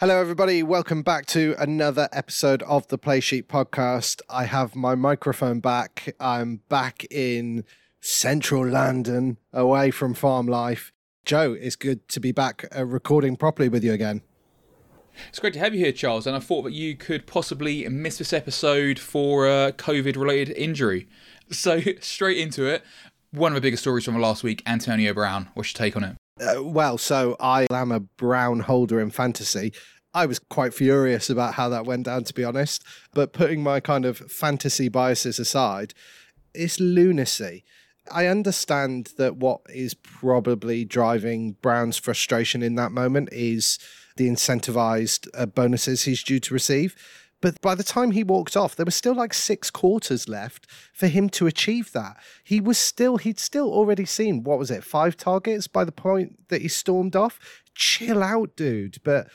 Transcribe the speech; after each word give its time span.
Hello, 0.00 0.18
everybody. 0.18 0.62
Welcome 0.62 1.02
back 1.02 1.26
to 1.26 1.54
another 1.58 2.08
episode 2.10 2.62
of 2.62 2.88
the 2.88 2.96
Play 2.96 3.20
Sheet 3.20 3.50
podcast. 3.50 4.22
I 4.30 4.46
have 4.46 4.74
my 4.74 4.94
microphone 4.94 5.60
back. 5.60 6.14
I'm 6.18 6.62
back 6.70 7.04
in 7.10 7.66
central 8.00 8.66
London, 8.66 9.36
away 9.52 9.90
from 9.90 10.14
farm 10.14 10.46
life. 10.46 10.90
Joe, 11.26 11.52
it's 11.52 11.76
good 11.76 12.08
to 12.08 12.18
be 12.18 12.32
back 12.32 12.64
uh, 12.74 12.86
recording 12.86 13.36
properly 13.36 13.68
with 13.68 13.84
you 13.84 13.92
again. 13.92 14.22
It's 15.28 15.38
great 15.38 15.52
to 15.52 15.58
have 15.58 15.74
you 15.74 15.80
here, 15.80 15.92
Charles, 15.92 16.26
and 16.26 16.34
I 16.34 16.38
thought 16.40 16.62
that 16.62 16.72
you 16.72 16.96
could 16.96 17.26
possibly 17.26 17.86
miss 17.86 18.16
this 18.16 18.32
episode 18.32 18.98
for 18.98 19.46
a 19.46 19.70
COVID 19.72 20.16
related 20.16 20.56
injury. 20.56 21.08
So, 21.50 21.80
straight 22.00 22.38
into 22.38 22.64
it. 22.64 22.84
One 23.32 23.50
of 23.50 23.56
the 23.56 23.60
biggest 23.60 23.82
stories 23.82 24.04
from 24.04 24.18
last 24.18 24.44
week 24.44 24.62
Antonio 24.66 25.12
Brown. 25.12 25.48
What's 25.54 25.74
your 25.74 25.78
take 25.78 25.96
on 25.96 26.04
it? 26.04 26.16
Uh, 26.40 26.62
well, 26.62 26.96
so 26.96 27.36
I 27.38 27.66
am 27.70 27.92
a 27.92 28.00
brown 28.00 28.60
holder 28.60 29.00
in 29.00 29.10
fantasy. 29.10 29.72
I 30.14 30.26
was 30.26 30.38
quite 30.38 30.74
furious 30.74 31.30
about 31.30 31.54
how 31.54 31.68
that 31.68 31.84
went 31.84 32.06
down, 32.06 32.24
to 32.24 32.34
be 32.34 32.44
honest. 32.44 32.82
But 33.12 33.32
putting 33.32 33.62
my 33.62 33.80
kind 33.80 34.04
of 34.04 34.18
fantasy 34.18 34.88
biases 34.88 35.38
aside, 35.38 35.94
it's 36.54 36.80
lunacy. 36.80 37.64
I 38.10 38.26
understand 38.26 39.10
that 39.18 39.36
what 39.36 39.60
is 39.68 39.94
probably 39.94 40.84
driving 40.84 41.52
Brown's 41.62 41.98
frustration 41.98 42.62
in 42.62 42.74
that 42.76 42.90
moment 42.90 43.28
is 43.30 43.78
the 44.16 44.28
incentivized 44.28 45.28
uh, 45.34 45.46
bonuses 45.46 46.04
he's 46.04 46.22
due 46.22 46.40
to 46.40 46.54
receive. 46.54 46.96
But 47.40 47.60
by 47.60 47.74
the 47.74 47.82
time 47.82 48.10
he 48.10 48.22
walked 48.22 48.56
off, 48.56 48.76
there 48.76 48.84
was 48.84 48.94
still 48.94 49.14
like 49.14 49.32
six 49.32 49.70
quarters 49.70 50.28
left 50.28 50.66
for 50.92 51.06
him 51.06 51.28
to 51.30 51.46
achieve 51.46 51.92
that. 51.92 52.16
He 52.44 52.60
was 52.60 52.78
still, 52.78 53.16
he'd 53.16 53.38
still 53.38 53.72
already 53.72 54.04
seen, 54.04 54.44
what 54.44 54.58
was 54.58 54.70
it, 54.70 54.84
five 54.84 55.16
targets 55.16 55.66
by 55.66 55.84
the 55.84 55.92
point 55.92 56.48
that 56.48 56.62
he 56.62 56.68
stormed 56.68 57.16
off? 57.16 57.38
Chill 57.74 58.22
out, 58.22 58.56
dude. 58.56 58.98
But 59.02 59.28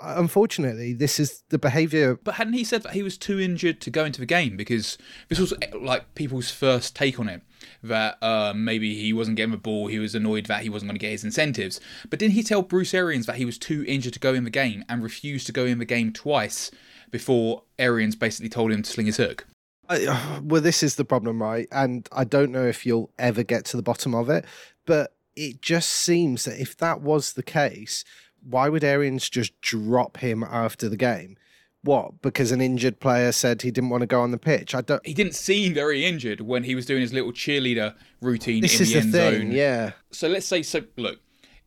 uh, 0.00 0.14
unfortunately, 0.16 0.94
this 0.94 1.20
is 1.20 1.42
the 1.50 1.58
behavior. 1.58 2.16
But 2.16 2.36
hadn't 2.36 2.54
he 2.54 2.64
said 2.64 2.82
that 2.84 2.92
he 2.92 3.02
was 3.02 3.18
too 3.18 3.38
injured 3.38 3.80
to 3.82 3.90
go 3.90 4.04
into 4.04 4.20
the 4.20 4.26
game? 4.26 4.56
Because 4.56 4.96
this 5.28 5.38
was 5.38 5.52
like 5.78 6.14
people's 6.14 6.50
first 6.50 6.96
take 6.96 7.20
on 7.20 7.28
it 7.28 7.42
that 7.82 8.16
uh, 8.22 8.52
maybe 8.54 8.94
he 8.94 9.12
wasn't 9.12 9.36
getting 9.36 9.50
the 9.50 9.56
ball, 9.58 9.86
he 9.86 9.98
was 9.98 10.14
annoyed 10.14 10.46
that 10.46 10.62
he 10.62 10.70
wasn't 10.70 10.88
going 10.88 10.98
to 10.98 11.00
get 11.00 11.10
his 11.10 11.24
incentives. 11.24 11.80
But 12.08 12.18
didn't 12.18 12.32
he 12.32 12.42
tell 12.42 12.62
Bruce 12.62 12.94
Arians 12.94 13.26
that 13.26 13.36
he 13.36 13.44
was 13.44 13.58
too 13.58 13.84
injured 13.86 14.14
to 14.14 14.18
go 14.18 14.34
in 14.34 14.44
the 14.44 14.50
game 14.50 14.84
and 14.88 15.02
refused 15.02 15.46
to 15.46 15.52
go 15.52 15.66
in 15.66 15.78
the 15.78 15.84
game 15.84 16.12
twice 16.12 16.70
before 17.10 17.62
Arians 17.78 18.16
basically 18.16 18.48
told 18.48 18.72
him 18.72 18.82
to 18.82 18.90
sling 18.90 19.06
his 19.06 19.16
hook? 19.16 19.46
Uh, 19.88 20.40
well, 20.44 20.60
this 20.60 20.82
is 20.82 20.94
the 20.96 21.04
problem, 21.04 21.42
right? 21.42 21.66
And 21.72 22.08
I 22.12 22.24
don't 22.24 22.52
know 22.52 22.64
if 22.66 22.86
you'll 22.86 23.10
ever 23.18 23.42
get 23.42 23.64
to 23.66 23.76
the 23.76 23.82
bottom 23.82 24.14
of 24.14 24.28
it, 24.30 24.44
but 24.86 25.14
it 25.34 25.60
just 25.62 25.88
seems 25.88 26.44
that 26.44 26.60
if 26.60 26.76
that 26.78 27.00
was 27.00 27.32
the 27.32 27.42
case, 27.42 28.04
why 28.42 28.68
would 28.68 28.84
Arians 28.84 29.28
just 29.28 29.60
drop 29.60 30.18
him 30.18 30.44
after 30.44 30.88
the 30.88 30.96
game? 30.96 31.36
What? 31.82 32.20
Because 32.20 32.52
an 32.52 32.60
injured 32.60 33.00
player 33.00 33.32
said 33.32 33.62
he 33.62 33.70
didn't 33.70 33.88
want 33.90 34.02
to 34.02 34.06
go 34.06 34.20
on 34.20 34.32
the 34.32 34.38
pitch. 34.38 34.74
I 34.74 34.82
don't. 34.82 35.04
He 35.06 35.14
didn't 35.14 35.34
seem 35.34 35.72
very 35.74 36.04
injured 36.04 36.42
when 36.42 36.64
he 36.64 36.74
was 36.74 36.84
doing 36.84 37.00
his 37.00 37.12
little 37.14 37.32
cheerleader 37.32 37.94
routine 38.20 38.60
This 38.60 38.76
in 38.76 38.82
is 38.82 38.88
the 38.92 38.94
the 38.94 39.00
end 39.00 39.12
thing, 39.12 39.40
zone. 39.48 39.52
yeah. 39.52 39.92
So 40.10 40.28
let's 40.28 40.44
say, 40.46 40.62
so 40.62 40.82
look, 40.98 41.20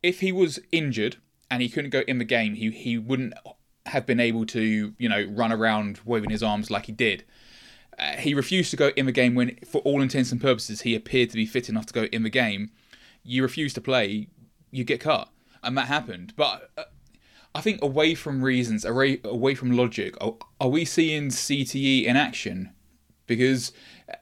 if 0.03 0.19
he 0.19 0.31
was 0.31 0.59
injured 0.71 1.17
and 1.49 1.61
he 1.64 1.67
couldn't 1.69 1.89
go 1.89 2.02
in 2.08 2.19
the 2.19 2.25
game, 2.25 2.53
he 2.53 2.69
he 2.69 2.97
wouldn't 2.97 3.33
have 3.86 4.06
been 4.06 4.20
able 4.20 4.45
to, 4.48 4.94
you 4.98 5.09
know, 5.09 5.23
run 5.30 5.52
around 5.52 6.00
waving 6.06 6.30
his 6.30 6.44
arms 6.44 6.72
like 6.72 6.86
he 6.86 6.92
did. 6.92 7.23
Uh, 8.00 8.14
he 8.14 8.34
refused 8.34 8.72
to 8.72 8.78
go 8.78 8.89
in 8.95 9.06
the 9.06 9.12
game 9.12 9.36
when, 9.36 9.58
for 9.66 9.80
all 9.81 10.02
intents 10.02 10.31
and 10.31 10.42
purposes, 10.42 10.81
he 10.81 10.95
appeared 10.95 11.30
to 11.30 11.36
be 11.36 11.45
fit 11.45 11.70
enough 11.70 11.86
to 11.88 11.94
go 11.94 12.04
in 12.06 12.23
the 12.23 12.30
game. 12.30 12.72
You 13.23 13.44
refuse 13.44 13.73
to 13.76 13.81
play, 13.81 14.28
you 14.72 14.84
get 14.84 15.00
cut, 15.00 15.30
and 15.61 15.78
that 15.78 15.88
happened. 15.88 16.33
But 16.36 16.72
uh, 16.77 16.83
I 17.54 17.61
think 17.61 17.83
away 17.83 18.16
from 18.16 18.42
reasons, 18.42 18.83
away 18.83 19.20
away 19.23 19.54
from 19.54 19.72
logic, 19.72 20.16
are, 20.20 20.33
are 20.60 20.70
we 20.70 20.86
seeing 20.86 21.30
CTE 21.30 22.05
in 22.05 22.16
action? 22.16 22.72
Because 23.26 23.72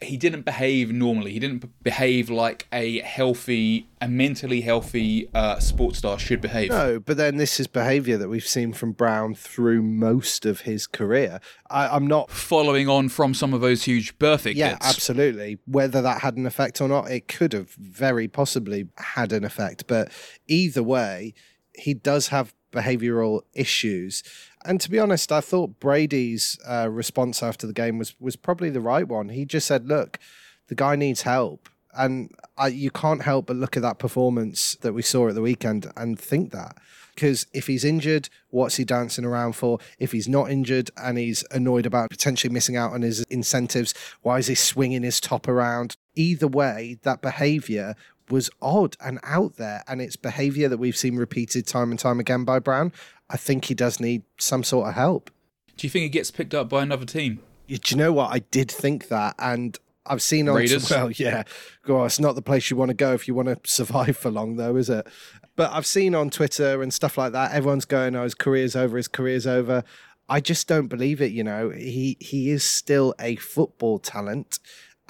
he 0.01 0.17
didn't 0.17 0.43
behave 0.43 0.91
normally. 0.91 1.31
He 1.31 1.39
didn't 1.39 1.83
behave 1.83 2.29
like 2.29 2.67
a 2.71 2.99
healthy, 2.99 3.87
a 3.99 4.07
mentally 4.07 4.61
healthy 4.61 5.29
uh, 5.33 5.59
sports 5.59 5.97
star 5.97 6.19
should 6.19 6.41
behave. 6.41 6.69
No, 6.69 6.99
but 6.99 7.17
then 7.17 7.37
this 7.37 7.59
is 7.59 7.67
behaviour 7.67 8.17
that 8.17 8.29
we've 8.29 8.45
seen 8.45 8.73
from 8.73 8.91
Brown 8.91 9.33
through 9.33 9.81
most 9.81 10.45
of 10.45 10.61
his 10.61 10.87
career. 10.87 11.39
I, 11.69 11.87
I'm 11.87 12.07
not. 12.07 12.29
Following 12.29 12.87
on 12.87 13.09
from 13.09 13.33
some 13.33 13.53
of 13.53 13.61
those 13.61 13.83
huge 13.83 14.17
Burfict 14.19 14.55
Yeah, 14.55 14.77
absolutely. 14.81 15.57
Whether 15.65 16.01
that 16.01 16.21
had 16.21 16.37
an 16.37 16.45
effect 16.45 16.79
or 16.79 16.87
not, 16.87 17.09
it 17.09 17.27
could 17.27 17.53
have 17.53 17.71
very 17.71 18.27
possibly 18.27 18.87
had 18.97 19.33
an 19.33 19.43
effect. 19.43 19.87
But 19.87 20.11
either 20.47 20.83
way, 20.83 21.33
he 21.73 21.93
does 21.93 22.27
have 22.27 22.53
behavioural 22.71 23.41
issues. 23.53 24.23
And 24.63 24.79
to 24.81 24.89
be 24.89 24.99
honest, 24.99 25.31
I 25.31 25.41
thought 25.41 25.79
Brady's 25.79 26.59
uh, 26.67 26.89
response 26.89 27.41
after 27.41 27.67
the 27.67 27.73
game 27.73 27.97
was 27.97 28.15
was 28.19 28.35
probably 28.35 28.69
the 28.69 28.81
right 28.81 29.07
one. 29.07 29.29
He 29.29 29.45
just 29.45 29.67
said, 29.67 29.87
"Look, 29.87 30.19
the 30.67 30.75
guy 30.75 30.95
needs 30.95 31.23
help." 31.23 31.69
And 31.93 32.33
I, 32.57 32.67
you 32.67 32.89
can't 32.89 33.23
help 33.23 33.47
but 33.47 33.57
look 33.57 33.75
at 33.75 33.83
that 33.83 33.99
performance 33.99 34.75
that 34.75 34.93
we 34.93 35.01
saw 35.01 35.27
at 35.27 35.35
the 35.35 35.41
weekend 35.41 35.91
and 35.97 36.17
think 36.17 36.51
that. 36.51 36.77
Because 37.13 37.45
if 37.53 37.67
he's 37.67 37.83
injured, 37.83 38.29
what's 38.49 38.77
he 38.77 38.85
dancing 38.85 39.25
around 39.25 39.53
for? 39.53 39.79
If 39.99 40.11
he's 40.11 40.29
not 40.29 40.49
injured 40.49 40.89
and 40.97 41.17
he's 41.17 41.43
annoyed 41.51 41.85
about 41.85 42.09
potentially 42.09 42.53
missing 42.53 42.77
out 42.77 42.93
on 42.93 43.01
his 43.01 43.23
incentives, 43.29 43.93
why 44.21 44.37
is 44.39 44.47
he 44.47 44.55
swinging 44.55 45.03
his 45.03 45.19
top 45.19 45.47
around? 45.47 45.95
Either 46.15 46.47
way, 46.47 46.97
that 47.03 47.21
behavior 47.21 47.95
was 48.31 48.49
odd 48.61 48.97
and 48.99 49.19
out 49.23 49.57
there. 49.57 49.83
And 49.87 50.01
it's 50.01 50.15
behavior 50.15 50.69
that 50.69 50.77
we've 50.77 50.97
seen 50.97 51.15
repeated 51.15 51.67
time 51.67 51.91
and 51.91 51.99
time 51.99 52.19
again 52.19 52.43
by 52.43 52.59
Brown. 52.59 52.91
I 53.29 53.37
think 53.37 53.65
he 53.65 53.73
does 53.73 53.99
need 53.99 54.23
some 54.37 54.63
sort 54.63 54.89
of 54.89 54.95
help. 54.95 55.29
Do 55.77 55.87
you 55.87 55.91
think 55.91 56.03
he 56.03 56.09
gets 56.09 56.31
picked 56.31 56.53
up 56.53 56.69
by 56.69 56.83
another 56.83 57.05
team? 57.05 57.39
Do 57.67 57.79
you 57.87 57.97
know 57.97 58.11
what? 58.11 58.33
I 58.33 58.39
did 58.39 58.69
think 58.69 59.07
that. 59.07 59.35
And 59.39 59.77
I've 60.05 60.21
seen 60.21 60.49
on 60.49 60.55
Raiders? 60.55 60.89
well, 60.91 61.11
yeah. 61.11 61.43
God, 61.83 62.05
it's 62.05 62.19
not 62.19 62.35
the 62.35 62.41
place 62.41 62.69
you 62.69 62.77
want 62.77 62.89
to 62.89 62.95
go 62.95 63.13
if 63.13 63.27
you 63.27 63.33
want 63.33 63.47
to 63.47 63.59
survive 63.69 64.17
for 64.17 64.29
long, 64.29 64.57
though, 64.57 64.75
is 64.75 64.89
it? 64.89 65.07
But 65.55 65.71
I've 65.71 65.85
seen 65.85 66.15
on 66.15 66.29
Twitter 66.29 66.81
and 66.81 66.93
stuff 66.93 67.17
like 67.17 67.33
that, 67.33 67.51
everyone's 67.51 67.85
going, 67.85 68.15
"Oh, 68.15 68.23
his 68.23 68.33
career's 68.33 68.75
over. 68.75 68.97
His 68.97 69.07
career's 69.07 69.45
over." 69.45 69.83
I 70.29 70.39
just 70.39 70.67
don't 70.67 70.87
believe 70.87 71.21
it. 71.21 71.31
You 71.31 71.43
know, 71.43 71.69
he 71.69 72.17
he 72.19 72.49
is 72.49 72.63
still 72.63 73.13
a 73.19 73.35
football 73.35 73.99
talent, 73.99 74.59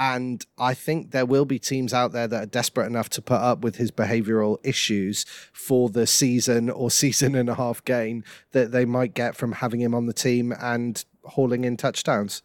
and 0.01 0.43
I 0.57 0.73
think 0.73 1.11
there 1.11 1.27
will 1.27 1.45
be 1.45 1.59
teams 1.59 1.93
out 1.93 2.11
there 2.11 2.27
that 2.27 2.43
are 2.43 2.47
desperate 2.47 2.87
enough 2.87 3.07
to 3.09 3.21
put 3.21 3.39
up 3.39 3.61
with 3.61 3.75
his 3.75 3.91
behavioural 3.91 4.57
issues 4.63 5.25
for 5.53 5.89
the 5.89 6.07
season 6.07 6.71
or 6.71 6.89
season 7.03 7.35
and 7.35 7.47
a 7.47 7.53
half 7.53 7.85
gain 7.85 8.23
that 8.51 8.71
they 8.71 8.83
might 8.83 9.13
get 9.13 9.35
from 9.35 9.51
having 9.51 9.79
him 9.79 9.93
on 9.93 10.07
the 10.07 10.13
team 10.13 10.55
and 10.59 11.05
hauling 11.23 11.65
in 11.65 11.77
touchdowns. 11.77 12.41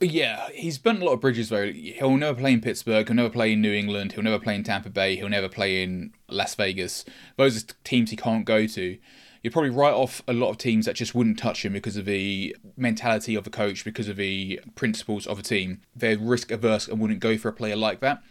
Yeah, 0.00 0.48
he's 0.54 0.78
burnt 0.78 1.02
a 1.02 1.04
lot 1.04 1.12
of 1.12 1.20
bridges 1.20 1.50
though. 1.50 1.70
He'll 1.70 2.16
never 2.16 2.40
play 2.40 2.54
in 2.54 2.62
Pittsburgh. 2.62 3.06
He'll 3.06 3.16
never 3.16 3.28
play 3.28 3.52
in 3.52 3.60
New 3.60 3.74
England. 3.74 4.12
He'll 4.12 4.24
never 4.24 4.38
play 4.38 4.54
in 4.54 4.64
Tampa 4.64 4.88
Bay. 4.88 5.16
He'll 5.16 5.28
never 5.28 5.50
play 5.50 5.82
in 5.82 6.14
Las 6.30 6.54
Vegas. 6.54 7.04
Those 7.36 7.62
are 7.62 7.66
teams 7.84 8.08
he 8.08 8.16
can't 8.16 8.46
go 8.46 8.66
to. 8.66 8.96
You'd 9.42 9.52
probably 9.52 9.70
write 9.70 9.94
off 9.94 10.22
a 10.28 10.32
lot 10.32 10.50
of 10.50 10.58
teams 10.58 10.86
that 10.86 10.96
just 10.96 11.14
wouldn't 11.14 11.38
touch 11.38 11.64
him 11.64 11.72
because 11.72 11.96
of 11.96 12.04
the 12.04 12.56
mentality 12.76 13.34
of 13.34 13.44
the 13.44 13.50
coach, 13.50 13.84
because 13.84 14.08
of 14.08 14.16
the 14.16 14.60
principles 14.74 15.26
of 15.26 15.38
a 15.38 15.42
team. 15.42 15.80
They're 15.96 16.18
risk 16.18 16.50
averse 16.50 16.88
and 16.88 17.00
wouldn't 17.00 17.20
go 17.20 17.38
for 17.38 17.48
a 17.48 17.52
player 17.52 17.76
like 17.76 18.00
that. 18.00 18.22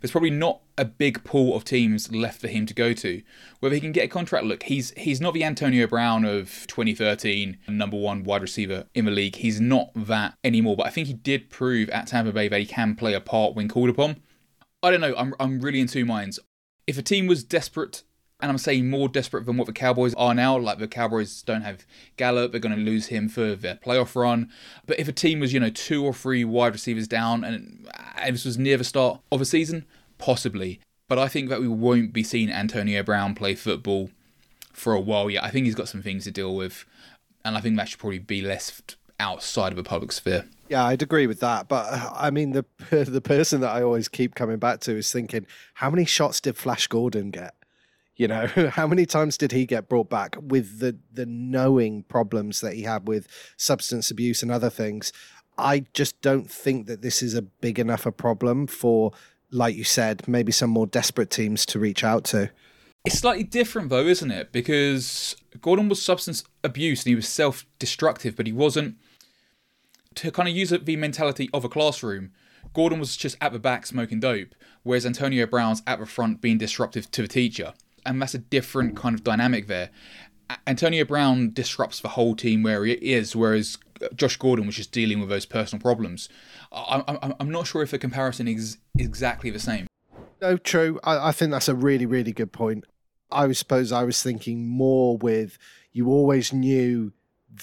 There's 0.00 0.12
probably 0.12 0.30
not 0.30 0.60
a 0.76 0.84
big 0.84 1.24
pool 1.24 1.56
of 1.56 1.64
teams 1.64 2.12
left 2.12 2.40
for 2.40 2.48
him 2.48 2.66
to 2.66 2.74
go 2.74 2.92
to. 2.92 3.22
Whether 3.58 3.74
he 3.74 3.80
can 3.80 3.92
get 3.92 4.04
a 4.04 4.08
contract, 4.08 4.44
look, 4.44 4.64
he's 4.64 4.92
he's 4.96 5.20
not 5.20 5.34
the 5.34 5.42
Antonio 5.42 5.86
Brown 5.86 6.24
of 6.24 6.66
2013, 6.68 7.58
number 7.68 7.96
one 7.96 8.22
wide 8.22 8.42
receiver 8.42 8.86
in 8.94 9.06
the 9.06 9.10
league. 9.10 9.36
He's 9.36 9.60
not 9.60 9.90
that 9.94 10.34
anymore. 10.44 10.76
But 10.76 10.86
I 10.86 10.90
think 10.90 11.08
he 11.08 11.14
did 11.14 11.50
prove 11.50 11.88
at 11.90 12.06
Tampa 12.06 12.32
Bay 12.32 12.48
that 12.48 12.60
he 12.60 12.66
can 12.66 12.94
play 12.94 13.14
a 13.14 13.20
part 13.20 13.54
when 13.54 13.68
called 13.68 13.88
upon. 13.88 14.22
I 14.82 14.90
don't 14.90 15.00
know. 15.00 15.14
I'm 15.16 15.34
I'm 15.40 15.60
really 15.60 15.80
in 15.80 15.88
two 15.88 16.04
minds. 16.04 16.38
If 16.86 16.96
a 16.96 17.02
team 17.02 17.26
was 17.26 17.42
desperate, 17.42 18.02
and 18.40 18.50
I'm 18.50 18.58
saying 18.58 18.88
more 18.88 19.08
desperate 19.08 19.46
than 19.46 19.56
what 19.56 19.66
the 19.66 19.72
Cowboys 19.72 20.14
are 20.14 20.32
now, 20.32 20.56
like 20.56 20.78
the 20.78 20.86
Cowboys 20.86 21.42
don't 21.42 21.62
have 21.62 21.84
Gallup, 22.16 22.52
they're 22.52 22.60
going 22.60 22.74
to 22.74 22.80
lose 22.80 23.06
him 23.06 23.28
for 23.28 23.56
their 23.56 23.74
playoff 23.74 24.14
run. 24.14 24.50
But 24.86 25.00
if 25.00 25.08
a 25.08 25.12
team 25.12 25.40
was, 25.40 25.52
you 25.52 25.58
know, 25.58 25.70
two 25.70 26.04
or 26.04 26.14
three 26.14 26.44
wide 26.44 26.72
receivers 26.72 27.08
down, 27.08 27.42
and, 27.42 27.88
and 28.16 28.34
this 28.34 28.44
was 28.44 28.56
near 28.56 28.76
the 28.76 28.84
start 28.84 29.20
of 29.32 29.40
a 29.40 29.44
season, 29.44 29.86
possibly. 30.18 30.80
But 31.08 31.18
I 31.18 31.26
think 31.26 31.48
that 31.48 31.60
we 31.60 31.68
won't 31.68 32.12
be 32.12 32.22
seeing 32.22 32.50
Antonio 32.50 33.02
Brown 33.02 33.34
play 33.34 33.56
football 33.56 34.10
for 34.72 34.92
a 34.92 35.00
while 35.00 35.28
yet. 35.28 35.42
I 35.42 35.50
think 35.50 35.66
he's 35.66 35.74
got 35.74 35.88
some 35.88 36.02
things 36.02 36.24
to 36.24 36.30
deal 36.30 36.54
with, 36.54 36.84
and 37.44 37.56
I 37.56 37.60
think 37.60 37.76
that 37.76 37.88
should 37.88 37.98
probably 37.98 38.20
be 38.20 38.40
left 38.40 38.96
outside 39.18 39.72
of 39.72 39.76
the 39.76 39.82
public 39.82 40.12
sphere. 40.12 40.44
Yeah, 40.68 40.84
I'd 40.84 41.02
agree 41.02 41.26
with 41.26 41.40
that. 41.40 41.66
But 41.66 41.86
uh, 41.92 42.12
I 42.14 42.30
mean, 42.30 42.52
the 42.52 42.64
the 42.90 43.20
person 43.20 43.62
that 43.62 43.70
I 43.70 43.82
always 43.82 44.06
keep 44.06 44.36
coming 44.36 44.58
back 44.58 44.78
to 44.80 44.96
is 44.96 45.10
thinking, 45.10 45.46
how 45.74 45.90
many 45.90 46.04
shots 46.04 46.40
did 46.40 46.56
Flash 46.56 46.86
Gordon 46.86 47.30
get? 47.30 47.54
You 48.18 48.28
know, 48.28 48.46
how 48.72 48.86
many 48.86 49.06
times 49.06 49.38
did 49.38 49.52
he 49.52 49.64
get 49.64 49.88
brought 49.88 50.10
back 50.10 50.36
with 50.42 50.80
the 50.80 50.98
the 51.10 51.24
knowing 51.24 52.02
problems 52.02 52.60
that 52.60 52.74
he 52.74 52.82
had 52.82 53.08
with 53.08 53.26
substance 53.56 54.10
abuse 54.10 54.42
and 54.42 54.52
other 54.52 54.70
things? 54.70 55.12
I 55.56 55.86
just 55.94 56.20
don't 56.20 56.48
think 56.48 56.86
that 56.86 57.02
this 57.02 57.22
is 57.22 57.34
a 57.34 57.42
big 57.42 57.78
enough 57.78 58.06
a 58.06 58.12
problem 58.12 58.68
for, 58.68 59.12
like 59.50 59.74
you 59.74 59.82
said, 59.82 60.28
maybe 60.28 60.52
some 60.52 60.70
more 60.70 60.86
desperate 60.86 61.30
teams 61.30 61.66
to 61.66 61.80
reach 61.80 62.04
out 62.04 62.22
to. 62.26 62.50
It's 63.04 63.18
slightly 63.18 63.44
different 63.44 63.88
though, 63.88 64.06
isn't 64.06 64.30
it? 64.30 64.52
Because 64.52 65.36
Gordon 65.60 65.88
was 65.88 66.02
substance 66.02 66.44
abuse 66.62 67.04
and 67.04 67.10
he 67.10 67.16
was 67.16 67.28
self 67.28 67.64
destructive, 67.78 68.36
but 68.36 68.46
he 68.46 68.52
wasn't. 68.52 68.96
To 70.16 70.32
kind 70.32 70.48
of 70.48 70.56
use 70.56 70.70
the 70.70 70.96
mentality 70.96 71.48
of 71.54 71.64
a 71.64 71.68
classroom, 71.68 72.32
Gordon 72.74 72.98
was 72.98 73.16
just 73.16 73.36
at 73.40 73.52
the 73.52 73.60
back 73.60 73.86
smoking 73.86 74.18
dope, 74.18 74.54
whereas 74.82 75.06
Antonio 75.06 75.46
Brown's 75.46 75.82
at 75.86 76.00
the 76.00 76.06
front 76.06 76.40
being 76.40 76.58
disruptive 76.58 77.10
to 77.12 77.22
the 77.22 77.28
teacher. 77.28 77.72
And 78.04 78.20
that's 78.20 78.34
a 78.34 78.38
different 78.38 78.96
kind 78.96 79.14
of 79.14 79.24
dynamic 79.24 79.66
there. 79.66 79.90
Antonio 80.66 81.04
Brown 81.04 81.52
disrupts 81.52 82.00
the 82.00 82.08
whole 82.08 82.34
team 82.34 82.62
where 82.62 82.84
he 82.84 82.92
is, 82.92 83.36
whereas 83.36 83.76
Josh 84.14 84.36
Gordon 84.36 84.66
was 84.66 84.76
just 84.76 84.92
dealing 84.92 85.20
with 85.20 85.28
those 85.28 85.44
personal 85.44 85.82
problems. 85.82 86.28
I'm, 86.72 87.02
I'm 87.38 87.50
not 87.50 87.66
sure 87.66 87.82
if 87.82 87.90
the 87.90 87.98
comparison 87.98 88.48
is 88.48 88.78
exactly 88.98 89.50
the 89.50 89.58
same. 89.58 89.86
No, 90.40 90.56
true. 90.56 91.00
I, 91.04 91.28
I 91.28 91.32
think 91.32 91.50
that's 91.50 91.68
a 91.68 91.74
really, 91.74 92.06
really 92.06 92.32
good 92.32 92.52
point. 92.52 92.84
I 93.30 93.52
suppose 93.52 93.92
I 93.92 94.04
was 94.04 94.22
thinking 94.22 94.66
more 94.68 95.18
with 95.18 95.58
you 95.92 96.08
always 96.08 96.52
knew 96.52 97.12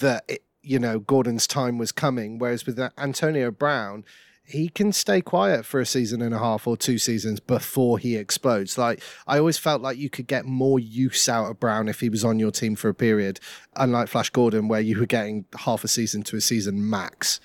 that 0.00 0.24
it, 0.28 0.44
you 0.62 0.78
know 0.78 0.98
Gordon's 0.98 1.46
time 1.46 1.78
was 1.78 1.92
coming, 1.92 2.38
whereas 2.38 2.66
with 2.66 2.78
uh, 2.78 2.90
Antonio 2.98 3.50
Brown, 3.50 4.04
he 4.46 4.68
can 4.68 4.92
stay 4.92 5.20
quiet 5.20 5.66
for 5.66 5.80
a 5.80 5.86
season 5.86 6.22
and 6.22 6.34
a 6.34 6.38
half 6.38 6.66
or 6.66 6.76
two 6.76 6.98
seasons 6.98 7.40
before 7.40 7.98
he 7.98 8.16
explodes. 8.16 8.78
Like 8.78 9.02
I 9.26 9.38
always 9.38 9.58
felt 9.58 9.82
like 9.82 9.98
you 9.98 10.08
could 10.08 10.26
get 10.26 10.44
more 10.44 10.78
use 10.78 11.28
out 11.28 11.50
of 11.50 11.58
Brown 11.58 11.88
if 11.88 12.00
he 12.00 12.08
was 12.08 12.24
on 12.24 12.38
your 12.38 12.52
team 12.52 12.76
for 12.76 12.88
a 12.88 12.94
period, 12.94 13.40
unlike 13.74 14.08
Flash 14.08 14.30
Gordon, 14.30 14.68
where 14.68 14.80
you 14.80 14.98
were 14.98 15.06
getting 15.06 15.46
half 15.58 15.82
a 15.82 15.88
season 15.88 16.22
to 16.24 16.36
a 16.36 16.40
season 16.40 16.88
max. 16.88 17.40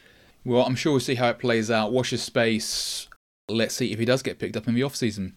Well, 0.46 0.66
I'm 0.66 0.76
sure 0.76 0.94
we'll 0.94 1.00
see 1.00 1.16
how 1.16 1.30
it 1.30 1.40
plays 1.40 1.72
out. 1.72 1.92
Watch 1.92 2.12
his 2.12 2.22
space. 2.22 3.08
Let's 3.50 3.76
see 3.76 3.92
if 3.92 4.00
he 4.00 4.06
does 4.06 4.22
get 4.22 4.40
picked 4.40 4.56
up 4.56 4.68
in 4.68 4.76
the 4.76 4.84
off 4.84 4.96
season. 4.96 5.36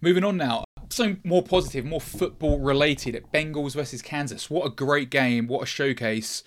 Moving 0.00 0.24
on 0.24 0.36
now. 0.36 0.64
Something 0.92 1.20
more 1.24 1.42
positive, 1.42 1.86
more 1.86 2.00
football 2.00 2.58
related. 2.58 3.16
At 3.16 3.32
Bengals 3.32 3.72
versus 3.72 4.02
Kansas. 4.02 4.50
What 4.50 4.66
a 4.66 4.70
great 4.70 5.08
game. 5.08 5.46
What 5.46 5.62
a 5.62 5.66
showcase. 5.66 6.44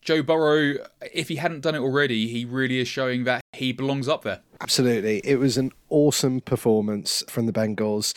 Joe 0.00 0.22
Burrow, 0.22 0.76
if 1.12 1.28
he 1.28 1.36
hadn't 1.36 1.60
done 1.60 1.74
it 1.74 1.80
already, 1.80 2.26
he 2.26 2.46
really 2.46 2.80
is 2.80 2.88
showing 2.88 3.24
that 3.24 3.42
he 3.52 3.72
belongs 3.72 4.08
up 4.08 4.22
there. 4.24 4.40
Absolutely. 4.62 5.20
It 5.24 5.36
was 5.36 5.58
an 5.58 5.72
awesome 5.90 6.40
performance 6.40 7.22
from 7.28 7.44
the 7.44 7.52
Bengals. 7.52 8.14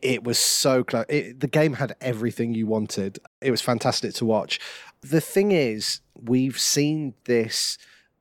It 0.00 0.22
was 0.22 0.38
so 0.38 0.84
close. 0.84 1.06
It, 1.08 1.40
the 1.40 1.48
game 1.48 1.72
had 1.72 1.96
everything 2.00 2.54
you 2.54 2.68
wanted. 2.68 3.18
It 3.40 3.50
was 3.50 3.60
fantastic 3.60 4.14
to 4.14 4.24
watch. 4.24 4.60
The 5.00 5.20
thing 5.20 5.50
is, 5.50 6.00
we've 6.14 6.58
seen 6.58 7.14
this 7.24 7.78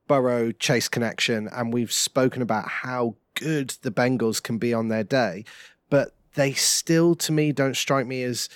Burrow 0.07 0.51
Chase 0.51 0.87
connection 0.87 1.47
and 1.49 1.71
we've 1.71 1.91
spoken 1.91 2.41
about 2.41 2.67
how 2.67 3.15
good 3.35 3.75
the 3.81 3.91
Bengals 3.91 4.41
can 4.41 4.57
be 4.57 4.73
on 4.73 4.87
their 4.87 5.03
day, 5.03 5.45
but 5.89 6.15
they 6.35 6.53
still, 6.53 7.15
to 7.15 7.31
me, 7.31 7.51
don't 7.51 7.75
strike 7.75 8.05
me 8.05 8.23
as 8.23 8.49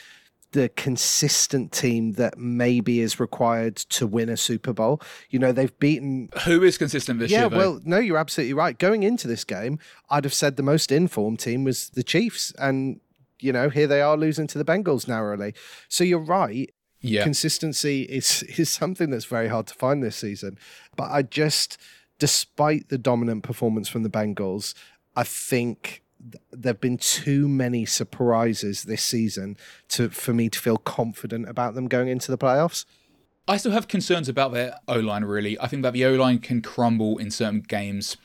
the 0.52 0.70
consistent 0.70 1.72
team 1.72 2.14
that 2.14 2.38
maybe 2.38 3.02
is 3.02 3.20
required 3.20 3.76
to 3.76 4.08
win 4.08 4.30
a 4.30 4.38
Super 4.38 4.74
Bowl. 4.74 5.02
You 5.30 5.40
know, 5.40 5.52
they've 5.52 5.78
beaten. 5.80 6.30
Who 6.46 6.64
is 6.64 6.78
consistent 6.78 7.20
this 7.20 7.32
yeah, 7.32 7.42
year? 7.42 7.50
Yeah, 7.52 7.58
well, 7.58 7.82
no, 7.84 8.00
you're 8.00 8.18
absolutely 8.18 8.54
right. 8.54 8.78
Going 8.78 9.04
into 9.04 9.28
this 9.28 9.44
game, 9.44 9.80
I'd 10.10 10.24
have 10.24 10.34
said 10.34 10.56
the 10.56 10.64
most 10.64 10.92
informed 10.92 11.40
team 11.40 11.64
was 11.64 11.90
the 11.90 12.04
Chiefs. 12.04 12.52
And, 12.58 13.00
you 13.40 13.54
know, 13.54 13.70
here 13.70 13.88
they 13.88 14.02
are 14.02 14.18
losing 14.18 14.48
to 14.48 14.58
the 14.58 14.66
Bengals 14.66 15.08
narrowly. 15.08 15.54
So 15.88 16.04
you're 16.04 16.20
right. 16.20 16.72
Yeah. 17.02 17.24
Consistency 17.24 18.04
is, 18.04 18.44
is 18.58 18.70
something 18.70 19.12
that's 19.12 19.26
very 19.26 19.50
hard 19.50 19.68
to 19.68 19.76
find 19.76 20.02
this 20.02 20.16
season. 20.16 20.58
But 20.96 21.12
I 21.12 21.22
just, 21.22 21.78
despite 22.18 22.90
the 22.90 22.98
dominant 22.98 23.44
performance 23.44 23.88
from 23.88 24.02
the 24.02 24.10
Bengals, 24.10 24.74
I 25.16 25.24
think 25.24 26.02
there 26.20 26.74
have 26.74 26.82
been 26.82 26.98
too 26.98 27.48
many 27.48 27.86
surprises 27.86 28.84
this 28.84 29.04
season 29.04 29.58
to 29.90 30.10
for 30.10 30.34
me 30.34 30.50
to 30.50 30.60
feel 30.60 30.78
confident 30.78 31.48
about 31.48 31.76
them 31.76 31.88
going 31.88 32.08
into 32.08 32.32
the 32.32 32.38
playoffs. 32.38 32.86
I 33.48 33.58
still 33.58 33.72
have 33.72 33.88
concerns 33.88 34.30
about 34.30 34.54
their 34.54 34.76
O 34.88 35.00
line. 35.00 35.24
Really, 35.24 35.60
I 35.60 35.68
think 35.68 35.84
that 35.84 35.94
the 35.94 36.06
O 36.06 36.14
line 36.16 36.40
can 36.40 36.62
crumble 36.62 37.18
in 37.18 37.32
certain 37.32 37.62
games. 37.62 38.18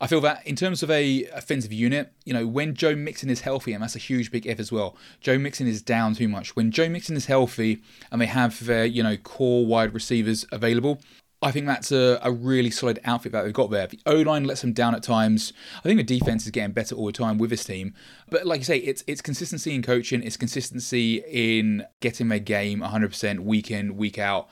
I 0.00 0.08
feel 0.08 0.20
that 0.22 0.44
in 0.44 0.56
terms 0.56 0.82
of 0.82 0.90
a 0.90 1.26
offensive 1.26 1.72
unit, 1.72 2.12
you 2.24 2.32
know, 2.32 2.44
when 2.44 2.74
Joe 2.74 2.96
Mixon 2.96 3.30
is 3.30 3.42
healthy, 3.42 3.72
and 3.72 3.80
that's 3.80 3.94
a 3.94 4.00
huge 4.00 4.32
big 4.32 4.44
if 4.44 4.58
as 4.58 4.72
well. 4.72 4.96
Joe 5.20 5.38
Mixon 5.38 5.68
is 5.68 5.80
down 5.80 6.16
too 6.16 6.26
much. 6.26 6.56
When 6.56 6.72
Joe 6.72 6.88
Mixon 6.88 7.16
is 7.16 7.26
healthy 7.26 7.80
and 8.10 8.20
they 8.20 8.26
have 8.26 8.66
their, 8.66 8.84
you 8.84 9.04
know, 9.04 9.16
core 9.16 9.64
wide 9.64 9.94
receivers 9.94 10.44
available, 10.50 11.00
I 11.42 11.50
think 11.50 11.66
that's 11.66 11.90
a, 11.90 12.20
a 12.22 12.30
really 12.30 12.70
solid 12.70 13.00
outfit 13.04 13.32
that 13.32 13.42
they've 13.42 13.52
got 13.52 13.70
there. 13.70 13.86
The 13.86 14.00
O 14.06 14.14
line 14.14 14.44
lets 14.44 14.60
them 14.60 14.72
down 14.72 14.94
at 14.94 15.02
times. 15.02 15.52
I 15.78 15.82
think 15.82 15.98
the 15.98 16.18
defense 16.18 16.44
is 16.44 16.50
getting 16.50 16.72
better 16.72 16.94
all 16.94 17.06
the 17.06 17.12
time 17.12 17.36
with 17.36 17.50
this 17.50 17.64
team. 17.64 17.94
But 18.30 18.46
like 18.46 18.60
you 18.60 18.64
say, 18.64 18.78
it's 18.78 19.02
it's 19.06 19.20
consistency 19.20 19.74
in 19.74 19.82
coaching, 19.82 20.22
it's 20.22 20.36
consistency 20.36 21.22
in 21.28 21.84
getting 22.00 22.28
their 22.28 22.38
game 22.38 22.80
100% 22.80 23.40
week 23.40 23.70
in, 23.70 23.96
week 23.96 24.18
out. 24.18 24.48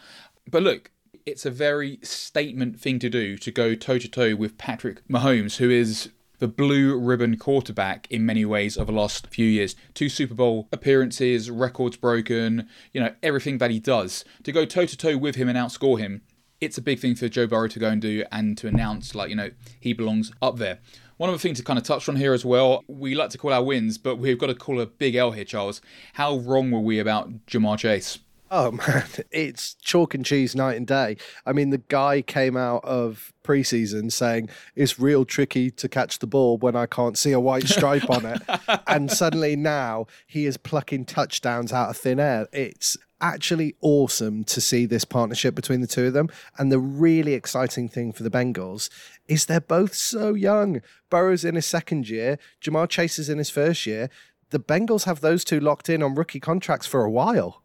But 0.51 0.63
look, 0.63 0.91
it's 1.25 1.47
a 1.47 1.51
very 1.51 1.99
statement 2.03 2.81
thing 2.81 2.99
to 2.99 3.09
do 3.09 3.39
to 3.39 3.51
go 3.51 3.75
toe 3.75 3.99
to 3.99 4.09
toe 4.09 4.35
with 4.35 4.59
Patrick 4.59 5.07
Mahomes, 5.09 5.59
who 5.59 5.71
is 5.71 6.11
the 6.41 6.49
blue 6.49 6.99
ribbon 6.99 7.37
quarterback 7.37 8.09
in 8.11 8.27
many 8.27 8.45
ways 8.45 8.77
over 8.77 8.91
the 8.91 8.99
last 8.99 9.27
few 9.29 9.47
years. 9.47 9.77
Two 9.95 10.09
Super 10.09 10.35
Bowl 10.35 10.69
appearances, 10.73 11.51
records 11.51 11.97
broken, 11.97 12.67
you 12.93 13.01
know, 13.01 13.15
everything 13.23 13.59
that 13.59 13.71
he 13.71 13.79
does. 13.79 14.25
To 14.43 14.51
go 14.51 14.65
toe 14.65 14.87
to 14.87 14.97
toe 14.97 15.19
with 15.19 15.37
him 15.37 15.49
and 15.49 15.59
outscore 15.59 15.99
him 15.99 16.23
it's 16.61 16.77
a 16.77 16.83
big 16.83 16.99
thing 16.99 17.15
for 17.15 17.29
Joe 17.29 17.47
Burrow 17.47 17.69
to 17.69 17.79
go 17.79 17.89
and 17.89 18.01
do 18.01 18.25
and 18.31 18.57
to 18.59 18.69
announce, 18.69 19.15
like, 19.15 19.31
you 19.31 19.37
know, 19.37 19.51
he 19.79 19.93
belongs 19.93 20.33
up 20.43 20.57
there. 20.57 20.79
One 21.17 21.29
other 21.29 21.39
thing 21.39 21.55
to 21.55 21.63
kind 21.63 21.79
of 21.79 21.85
touch 21.85 22.09
on 22.09 22.17
here 22.17 22.33
as 22.33 22.45
well, 22.45 22.83
we 22.87 23.15
like 23.15 23.31
to 23.31 23.39
call 23.39 23.53
our 23.53 23.63
wins, 23.63 23.99
but 23.99 24.17
we've 24.17 24.39
got 24.39 24.47
to 24.47 24.55
call 24.55 24.81
a 24.81 24.87
big 24.87 25.15
L 25.15 25.33
here, 25.33 25.45
Charles. 25.45 25.81
How 26.15 26.39
wrong 26.39 26.71
were 26.71 26.81
we 26.81 26.99
about 26.99 27.47
Ja'Marr 27.47 27.79
Chase? 27.79 28.21
Oh 28.51 28.73
man, 28.89 29.05
it's 29.31 29.75
chalk 29.75 30.15
and 30.15 30.25
cheese 30.25 30.57
night 30.57 30.77
and 30.77 30.87
day. 30.87 31.19
I 31.47 31.53
mean, 31.53 31.71
the 31.71 31.79
guy 31.79 32.21
came 32.21 32.57
out 32.57 32.85
of 32.85 33.33
preseason 33.45 34.11
saying 34.11 34.49
it's 34.75 34.99
real 34.99 35.25
tricky 35.25 35.71
to 35.71 35.89
catch 35.89 36.19
the 36.19 36.27
ball 36.27 36.59
when 36.59 36.75
I 36.75 36.87
can't 36.87 37.17
see 37.17 37.33
a 37.33 37.39
white 37.39 37.69
stripe 37.69 38.11
on 38.11 38.27
it, 38.27 38.43
and 38.89 39.11
suddenly 39.11 39.55
now 39.55 40.07
he 40.27 40.47
is 40.47 40.57
plucking 40.57 41.05
touchdowns 41.05 41.73
out 41.73 41.91
of 41.91 41.97
thin 41.97 42.19
air. 42.19 42.49
It's 42.53 42.97
actually 43.21 43.75
awesome 43.81 44.45
to 44.45 44.61
see 44.61 44.87
this 44.87 45.05
partnership 45.05 45.55
between 45.55 45.81
the 45.81 45.87
two 45.87 46.07
of 46.07 46.13
them. 46.13 46.29
And 46.59 46.71
the 46.71 46.79
really 46.79 47.35
exciting 47.35 47.89
thing 47.89 48.13
for 48.13 48.23
the 48.23 48.31
Bengals 48.31 48.91
is 49.29 49.45
they're 49.45 49.61
both 49.61 49.95
so 49.95 50.35
young. 50.35 50.83
Burrow's 51.09 51.45
in 51.45 51.55
his 51.55 51.67
second 51.67 52.09
year, 52.09 52.39
Ja'Marr 52.63 52.89
Chase 52.89 53.19
is 53.19 53.29
in 53.29 53.39
his 53.39 53.51
first 53.51 53.87
year. 53.87 54.11
The 54.51 54.61
Bengals 54.61 55.05
have 55.05 55.21
those 55.21 55.45
two 55.45 55.61
locked 55.61 55.89
in 55.89 56.03
on 56.03 56.15
rookie 56.15 56.41
contracts 56.41 56.87
for 56.87 57.05
a 57.05 57.11
while. 57.11 57.63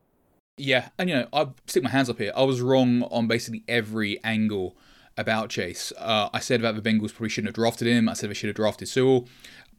Yeah, 0.57 0.89
and 0.97 1.09
you 1.09 1.15
know, 1.15 1.27
I 1.33 1.47
stick 1.67 1.83
my 1.83 1.89
hands 1.89 2.09
up 2.09 2.17
here. 2.17 2.31
I 2.35 2.43
was 2.43 2.61
wrong 2.61 3.03
on 3.03 3.27
basically 3.27 3.63
every 3.67 4.23
angle 4.23 4.77
about 5.17 5.49
Chase. 5.49 5.91
Uh, 5.97 6.29
I 6.33 6.39
said 6.39 6.59
about 6.59 6.81
the 6.81 6.87
Bengals 6.87 7.13
probably 7.13 7.29
shouldn't 7.29 7.49
have 7.49 7.55
drafted 7.55 7.87
him. 7.87 8.07
I 8.07 8.13
said 8.13 8.29
they 8.29 8.33
should 8.33 8.47
have 8.47 8.55
drafted 8.55 8.87
Sewell. 8.87 9.27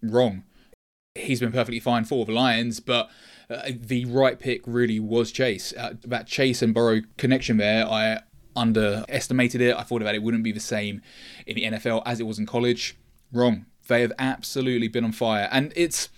Wrong. 0.02 0.44
He's 1.14 1.40
been 1.40 1.52
perfectly 1.52 1.80
fine 1.80 2.04
for 2.04 2.26
the 2.26 2.32
Lions, 2.32 2.80
but 2.80 3.08
uh, 3.48 3.70
the 3.78 4.04
right 4.06 4.38
pick 4.38 4.62
really 4.66 4.98
was 4.98 5.30
Chase. 5.30 5.72
Uh, 5.76 5.94
that 6.04 6.26
Chase 6.26 6.62
and 6.62 6.74
Burrow 6.74 7.02
connection 7.16 7.58
there, 7.58 7.86
I 7.86 8.20
underestimated 8.56 9.60
it. 9.60 9.76
I 9.76 9.82
thought 9.82 10.02
about 10.02 10.14
it 10.14 10.22
wouldn't 10.22 10.42
be 10.42 10.52
the 10.52 10.60
same 10.60 11.02
in 11.46 11.56
the 11.56 11.64
NFL 11.64 12.02
as 12.04 12.18
it 12.18 12.24
was 12.24 12.38
in 12.38 12.46
college. 12.46 12.96
Wrong. 13.32 13.66
They 13.86 14.00
have 14.00 14.12
absolutely 14.18 14.88
been 14.88 15.04
on 15.04 15.12
fire, 15.12 15.48
and 15.52 15.72
it's 15.76 16.08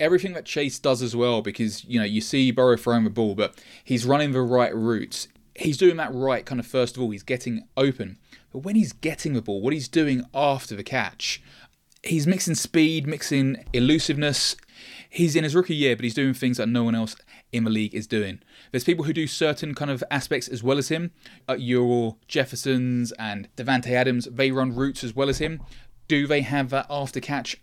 everything 0.00 0.32
that 0.32 0.46
Chase 0.46 0.78
does 0.78 1.02
as 1.02 1.14
well. 1.14 1.42
Because 1.42 1.84
you 1.84 1.98
know 1.98 2.06
you 2.06 2.22
see 2.22 2.50
Burrow 2.50 2.76
throwing 2.76 3.04
the 3.04 3.10
ball, 3.10 3.34
but 3.34 3.62
he's 3.84 4.06
running 4.06 4.32
the 4.32 4.40
right 4.40 4.74
routes. 4.74 5.28
He's 5.54 5.76
doing 5.76 5.96
that 5.96 6.14
right 6.14 6.46
kind 6.46 6.60
of 6.60 6.66
first 6.66 6.96
of 6.96 7.02
all. 7.02 7.10
He's 7.10 7.22
getting 7.22 7.66
open, 7.76 8.18
but 8.50 8.60
when 8.60 8.76
he's 8.76 8.94
getting 8.94 9.34
the 9.34 9.42
ball, 9.42 9.60
what 9.60 9.74
he's 9.74 9.88
doing 9.88 10.24
after 10.34 10.74
the 10.74 10.84
catch, 10.84 11.42
he's 12.02 12.26
mixing 12.26 12.54
speed, 12.54 13.06
mixing 13.06 13.64
elusiveness 13.74 14.56
he's 15.08 15.36
in 15.36 15.44
his 15.44 15.54
rookie 15.54 15.74
year, 15.74 15.96
but 15.96 16.04
he's 16.04 16.14
doing 16.14 16.34
things 16.34 16.56
that 16.58 16.68
no 16.68 16.84
one 16.84 16.94
else 16.94 17.16
in 17.52 17.64
the 17.64 17.70
league 17.70 17.94
is 17.94 18.06
doing. 18.06 18.40
There's 18.70 18.84
people 18.84 19.04
who 19.04 19.12
do 19.12 19.26
certain 19.26 19.74
kind 19.74 19.90
of 19.90 20.04
aspects 20.10 20.48
as 20.48 20.62
well 20.62 20.78
as 20.78 20.88
him. 20.88 21.12
Uh, 21.48 21.54
your 21.54 22.16
Jeffersons 22.26 23.12
and 23.12 23.48
Davante 23.56 23.90
Adams, 23.90 24.26
they 24.30 24.50
run 24.50 24.74
routes 24.74 25.02
as 25.02 25.14
well 25.14 25.28
as 25.28 25.38
him. 25.38 25.62
Do 26.06 26.26
they 26.26 26.42
have 26.42 26.70
that 26.70 26.86
after 26.90 27.20
catch? 27.20 27.56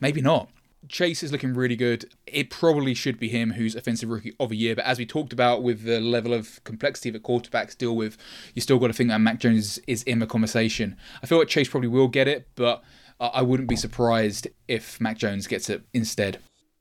Maybe 0.00 0.20
not. 0.20 0.50
Chase 0.88 1.22
is 1.22 1.30
looking 1.30 1.52
really 1.52 1.76
good. 1.76 2.10
It 2.26 2.48
probably 2.48 2.94
should 2.94 3.18
be 3.18 3.28
him 3.28 3.52
who's 3.52 3.74
offensive 3.74 4.08
rookie 4.08 4.34
of 4.40 4.50
a 4.50 4.56
year. 4.56 4.74
But 4.74 4.86
as 4.86 4.98
we 4.98 5.04
talked 5.04 5.32
about 5.32 5.62
with 5.62 5.84
the 5.84 6.00
level 6.00 6.32
of 6.32 6.62
complexity 6.64 7.10
that 7.10 7.22
quarterbacks 7.22 7.76
deal 7.76 7.94
with, 7.94 8.16
you 8.54 8.62
still 8.62 8.78
got 8.78 8.86
to 8.86 8.94
think 8.94 9.10
that 9.10 9.20
Mac 9.20 9.40
Jones 9.40 9.78
is 9.86 10.02
in 10.04 10.20
the 10.20 10.26
conversation. 10.26 10.96
I 11.22 11.26
feel 11.26 11.38
like 11.38 11.48
Chase 11.48 11.68
probably 11.68 11.88
will 11.88 12.08
get 12.08 12.28
it, 12.28 12.48
but 12.54 12.82
I 13.20 13.42
wouldn't 13.42 13.68
be 13.68 13.76
surprised 13.76 14.48
if 14.66 14.98
Mac 14.98 15.18
Jones 15.18 15.46
gets 15.46 15.68
it 15.68 15.82
instead. 15.92 16.38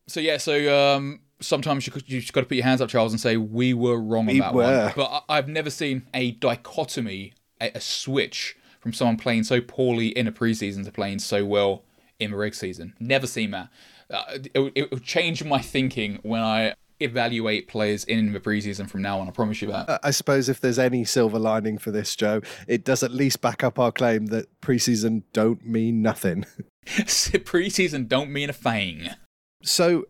So 0.10 0.20
yeah, 0.20 0.38
so 0.38 0.96
um, 0.96 1.22
sometimes 1.40 1.88
you 1.88 1.94
you 2.06 2.20
just 2.20 2.34
got 2.34 2.42
to 2.42 2.48
put 2.48 2.56
your 2.56 2.66
hands 2.66 2.82
up, 2.82 2.90
Charles, 2.90 3.14
and 3.14 3.20
say 3.20 3.38
we 3.38 3.74
were 3.74 4.00
wrong 4.00 4.26
we 4.26 4.34
on 4.34 4.40
that 4.40 4.54
were. 4.54 4.64
one. 4.64 4.94
But 4.96 5.24
I, 5.30 5.36
have 5.36 5.48
never 5.48 5.70
seen 5.70 6.08
a 6.14 6.32
dichotomy, 6.32 7.34
a, 7.62 7.72
a, 7.76 7.80
switch 7.80 8.56
from 8.80 8.94
someone 8.94 9.18
playing 9.18 9.44
so 9.44 9.62
poorly 9.62 10.08
in 10.08 10.28
a 10.28 10.32
preseason 10.32 10.84
to 10.86 10.92
playing 10.92 11.20
so 11.20 11.46
well 11.46 11.84
in 12.20 12.32
the 12.32 12.38
reg 12.38 12.56
season. 12.56 12.94
Never 13.00 13.28
seen 13.28 13.52
that. 13.52 13.70
Uh, 14.10 14.24
it, 14.54 14.72
it, 14.76 14.90
it 14.92 15.04
changed 15.04 15.46
my 15.46 15.60
thinking 15.60 16.20
when 16.24 16.42
I 16.42 16.74
evaluate 17.00 17.68
players 17.68 18.04
in 18.04 18.34
the 18.34 18.40
preseason 18.40 18.90
from 18.90 19.02
now 19.02 19.20
on. 19.20 19.28
I 19.28 19.32
promise 19.32 19.62
you 19.62 19.70
that. 19.70 20.00
I 20.04 20.12
suppose 20.12 20.50
if 20.50 20.60
there's 20.60 20.80
any 20.80 21.06
silver 21.06 21.40
lining 21.40 21.78
for 21.78 21.92
this, 21.92 22.16
Joe, 22.16 22.42
it 22.68 22.84
does 22.84 23.04
at 23.04 23.12
least 23.12 23.42
back 23.42 23.64
up 23.64 23.80
our 23.80 23.92
claim 23.92 24.28
that 24.28 24.48
preseason 24.62 25.24
don't 25.34 25.66
mean 25.66 26.02
nothing. 26.02 26.46
preseason 26.86 28.08
don't 28.08 28.32
mean 28.32 28.50
a 28.50 28.54
thing. 28.54 29.10
So 29.62 30.06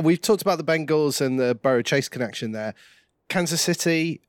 we've 0.00 0.20
talked 0.20 0.42
about 0.42 0.58
the 0.58 0.64
Bengals 0.64 1.20
and 1.20 1.38
the 1.38 1.54
Burrow 1.54 1.82
Chase 1.82 2.08
connection 2.08 2.52
there. 2.52 2.74
Kansas 3.28 3.60
City, 3.60 4.20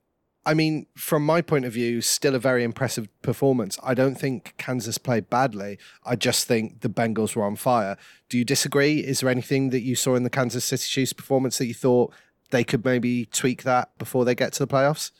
I 0.44 0.54
mean, 0.54 0.86
from 0.96 1.24
my 1.24 1.42
point 1.42 1.64
of 1.64 1.72
view, 1.72 2.00
still 2.00 2.34
a 2.34 2.38
very 2.38 2.64
impressive 2.64 3.08
performance. 3.22 3.78
I 3.82 3.94
don't 3.94 4.16
think 4.16 4.54
Kansas 4.58 4.98
played 4.98 5.28
badly. 5.28 5.78
I 6.04 6.16
just 6.16 6.46
think 6.46 6.80
the 6.80 6.88
Bengals 6.88 7.36
were 7.36 7.44
on 7.44 7.56
fire. 7.56 7.96
Do 8.28 8.38
you 8.38 8.44
disagree? 8.44 9.00
Is 9.00 9.20
there 9.20 9.30
anything 9.30 9.70
that 9.70 9.82
you 9.82 9.94
saw 9.94 10.14
in 10.14 10.22
the 10.22 10.30
Kansas 10.30 10.64
City 10.64 10.86
Chiefs 10.88 11.12
performance 11.12 11.58
that 11.58 11.66
you 11.66 11.74
thought 11.74 12.12
they 12.50 12.64
could 12.64 12.84
maybe 12.84 13.26
tweak 13.26 13.62
that 13.64 13.96
before 13.98 14.24
they 14.24 14.34
get 14.34 14.52
to 14.54 14.58
the 14.60 14.72
playoffs? 14.72 15.10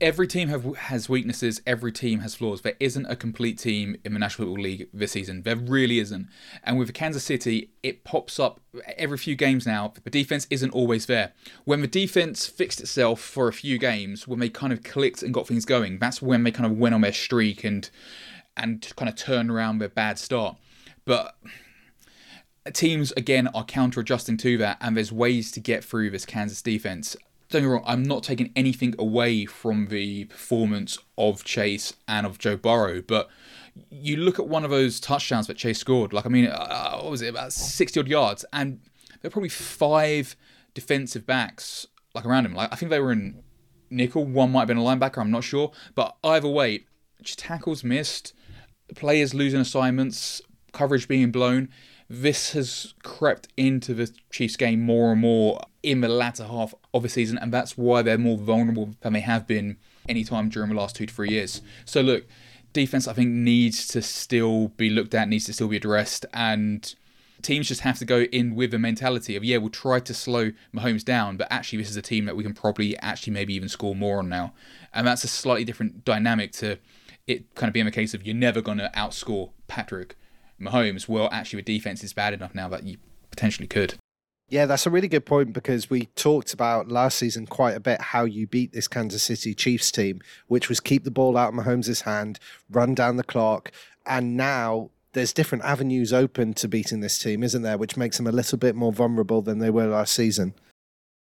Every 0.00 0.26
team 0.26 0.48
have, 0.48 0.76
has 0.76 1.08
weaknesses. 1.08 1.60
Every 1.66 1.92
team 1.92 2.20
has 2.20 2.34
flaws. 2.34 2.62
There 2.62 2.76
isn't 2.80 3.06
a 3.06 3.16
complete 3.16 3.58
team 3.58 3.96
in 4.04 4.12
the 4.12 4.18
National 4.18 4.48
Football 4.48 4.62
League 4.62 4.88
this 4.92 5.12
season. 5.12 5.42
There 5.42 5.56
really 5.56 5.98
isn't. 5.98 6.28
And 6.62 6.78
with 6.78 6.92
Kansas 6.94 7.24
City, 7.24 7.70
it 7.82 8.04
pops 8.04 8.38
up 8.38 8.60
every 8.96 9.18
few 9.18 9.36
games 9.36 9.66
now. 9.66 9.92
The 10.02 10.10
defense 10.10 10.46
isn't 10.50 10.70
always 10.70 11.06
there. 11.06 11.32
When 11.64 11.80
the 11.80 11.86
defense 11.86 12.46
fixed 12.46 12.80
itself 12.80 13.20
for 13.20 13.48
a 13.48 13.52
few 13.52 13.78
games, 13.78 14.28
when 14.28 14.38
they 14.38 14.48
kind 14.48 14.72
of 14.72 14.82
clicked 14.82 15.22
and 15.22 15.34
got 15.34 15.46
things 15.46 15.64
going, 15.64 15.98
that's 15.98 16.22
when 16.22 16.44
they 16.44 16.50
kind 16.50 16.70
of 16.70 16.78
went 16.78 16.94
on 16.94 17.00
their 17.00 17.12
streak 17.12 17.64
and 17.64 17.90
and 18.56 18.92
kind 18.96 19.08
of 19.08 19.14
turned 19.14 19.50
around 19.50 19.78
their 19.78 19.88
bad 19.88 20.18
start. 20.18 20.56
But 21.04 21.36
teams 22.72 23.12
again 23.12 23.48
are 23.48 23.64
counter 23.64 24.00
adjusting 24.00 24.36
to 24.36 24.58
that 24.58 24.76
and 24.80 24.96
there's 24.96 25.12
ways 25.12 25.50
to 25.52 25.60
get 25.60 25.82
through 25.84 26.10
this 26.10 26.26
Kansas 26.26 26.60
defense 26.60 27.16
don't 27.50 27.62
get 27.62 27.68
me 27.68 27.72
wrong, 27.72 27.84
I'm 27.86 28.02
not 28.02 28.22
taking 28.22 28.52
anything 28.54 28.94
away 28.98 29.46
from 29.46 29.86
the 29.88 30.26
performance 30.26 30.98
of 31.16 31.44
Chase 31.44 31.94
and 32.06 32.26
of 32.26 32.38
Joe 32.38 32.56
Burrow, 32.56 33.00
but 33.00 33.28
you 33.90 34.16
look 34.16 34.38
at 34.38 34.48
one 34.48 34.64
of 34.64 34.70
those 34.70 35.00
touchdowns 35.00 35.46
that 35.46 35.56
Chase 35.56 35.78
scored, 35.78 36.12
like, 36.12 36.26
I 36.26 36.28
mean, 36.28 36.46
uh, 36.46 36.98
what 36.98 37.10
was 37.10 37.22
it, 37.22 37.28
about 37.28 37.52
60 37.52 38.00
odd 38.00 38.08
yards, 38.08 38.44
and 38.52 38.80
there 39.20 39.28
were 39.28 39.30
probably 39.30 39.48
five 39.48 40.36
defensive 40.74 41.26
backs 41.26 41.86
like 42.14 42.26
around 42.26 42.46
him. 42.46 42.54
Like, 42.54 42.72
I 42.72 42.76
think 42.76 42.90
they 42.90 43.00
were 43.00 43.12
in 43.12 43.42
nickel, 43.90 44.24
one 44.24 44.52
might 44.52 44.60
have 44.60 44.68
been 44.68 44.78
a 44.78 44.82
linebacker, 44.82 45.18
I'm 45.18 45.30
not 45.30 45.44
sure, 45.44 45.72
but 45.94 46.16
either 46.22 46.48
way, 46.48 46.84
just 47.22 47.38
tackles 47.38 47.82
missed, 47.82 48.34
players 48.94 49.32
losing 49.32 49.60
assignments, 49.60 50.42
coverage 50.72 51.08
being 51.08 51.30
blown 51.30 51.68
this 52.08 52.52
has 52.52 52.94
crept 53.02 53.48
into 53.56 53.92
the 53.92 54.10
Chiefs 54.30 54.56
game 54.56 54.80
more 54.80 55.12
and 55.12 55.20
more 55.20 55.60
in 55.82 56.00
the 56.00 56.08
latter 56.08 56.44
half 56.44 56.74
of 56.92 57.02
the 57.02 57.08
season, 57.08 57.38
and 57.38 57.52
that's 57.52 57.76
why 57.76 58.02
they're 58.02 58.18
more 58.18 58.38
vulnerable 58.38 58.94
than 59.00 59.12
they 59.12 59.20
have 59.20 59.46
been 59.46 59.76
any 60.08 60.24
time 60.24 60.48
during 60.48 60.70
the 60.70 60.74
last 60.74 60.96
two 60.96 61.06
to 61.06 61.14
three 61.14 61.30
years. 61.30 61.62
So 61.84 62.00
look, 62.00 62.26
defense 62.72 63.06
I 63.06 63.12
think 63.12 63.30
needs 63.30 63.86
to 63.88 64.02
still 64.02 64.68
be 64.68 64.90
looked 64.90 65.14
at, 65.14 65.28
needs 65.28 65.46
to 65.46 65.52
still 65.52 65.68
be 65.68 65.76
addressed, 65.76 66.26
and 66.34 66.94
teams 67.42 67.68
just 67.68 67.82
have 67.82 67.98
to 67.98 68.04
go 68.04 68.22
in 68.22 68.54
with 68.56 68.72
the 68.72 68.78
mentality 68.78 69.36
of 69.36 69.44
yeah, 69.44 69.58
we'll 69.58 69.70
try 69.70 70.00
to 70.00 70.14
slow 70.14 70.50
Mahomes 70.74 71.04
down, 71.04 71.36
but 71.36 71.48
actually 71.50 71.78
this 71.78 71.90
is 71.90 71.96
a 71.96 72.02
team 72.02 72.24
that 72.24 72.36
we 72.36 72.42
can 72.42 72.54
probably 72.54 72.98
actually 72.98 73.32
maybe 73.32 73.54
even 73.54 73.68
score 73.68 73.94
more 73.94 74.18
on 74.18 74.28
now, 74.28 74.54
and 74.92 75.06
that's 75.06 75.24
a 75.24 75.28
slightly 75.28 75.64
different 75.64 76.04
dynamic 76.04 76.52
to 76.52 76.78
it 77.26 77.54
kind 77.54 77.68
of 77.68 77.74
being 77.74 77.86
a 77.86 77.92
case 77.92 78.14
of 78.14 78.26
you're 78.26 78.34
never 78.34 78.60
going 78.62 78.78
to 78.78 78.90
outscore 78.96 79.50
Patrick 79.68 80.16
Mahomes, 80.60 81.08
well, 81.08 81.28
actually, 81.30 81.62
the 81.62 81.78
defense 81.78 82.02
is 82.02 82.12
bad 82.12 82.34
enough 82.34 82.54
now 82.54 82.68
that 82.68 82.84
you 82.84 82.96
potentially 83.30 83.68
could. 83.68 83.94
Yeah, 84.50 84.64
that's 84.64 84.86
a 84.86 84.90
really 84.90 85.08
good 85.08 85.26
point 85.26 85.52
because 85.52 85.90
we 85.90 86.06
talked 86.16 86.54
about 86.54 86.88
last 86.88 87.18
season 87.18 87.46
quite 87.46 87.76
a 87.76 87.80
bit 87.80 88.00
how 88.00 88.24
you 88.24 88.46
beat 88.46 88.72
this 88.72 88.88
Kansas 88.88 89.22
City 89.22 89.52
Chiefs 89.54 89.90
team, 89.90 90.22
which 90.46 90.70
was 90.70 90.80
keep 90.80 91.04
the 91.04 91.10
ball 91.10 91.36
out 91.36 91.52
of 91.52 91.60
Mahomes' 91.60 92.02
hand, 92.02 92.38
run 92.70 92.94
down 92.94 93.16
the 93.16 93.24
clock, 93.24 93.70
and 94.06 94.38
now 94.38 94.90
there's 95.12 95.34
different 95.34 95.64
avenues 95.64 96.14
open 96.14 96.54
to 96.54 96.68
beating 96.68 97.00
this 97.00 97.18
team, 97.18 97.42
isn't 97.42 97.60
there? 97.60 97.76
Which 97.76 97.98
makes 97.98 98.16
them 98.16 98.26
a 98.26 98.32
little 98.32 98.56
bit 98.56 98.74
more 98.74 98.92
vulnerable 98.92 99.42
than 99.42 99.58
they 99.58 99.70
were 99.70 99.86
last 99.86 100.14
season. 100.14 100.54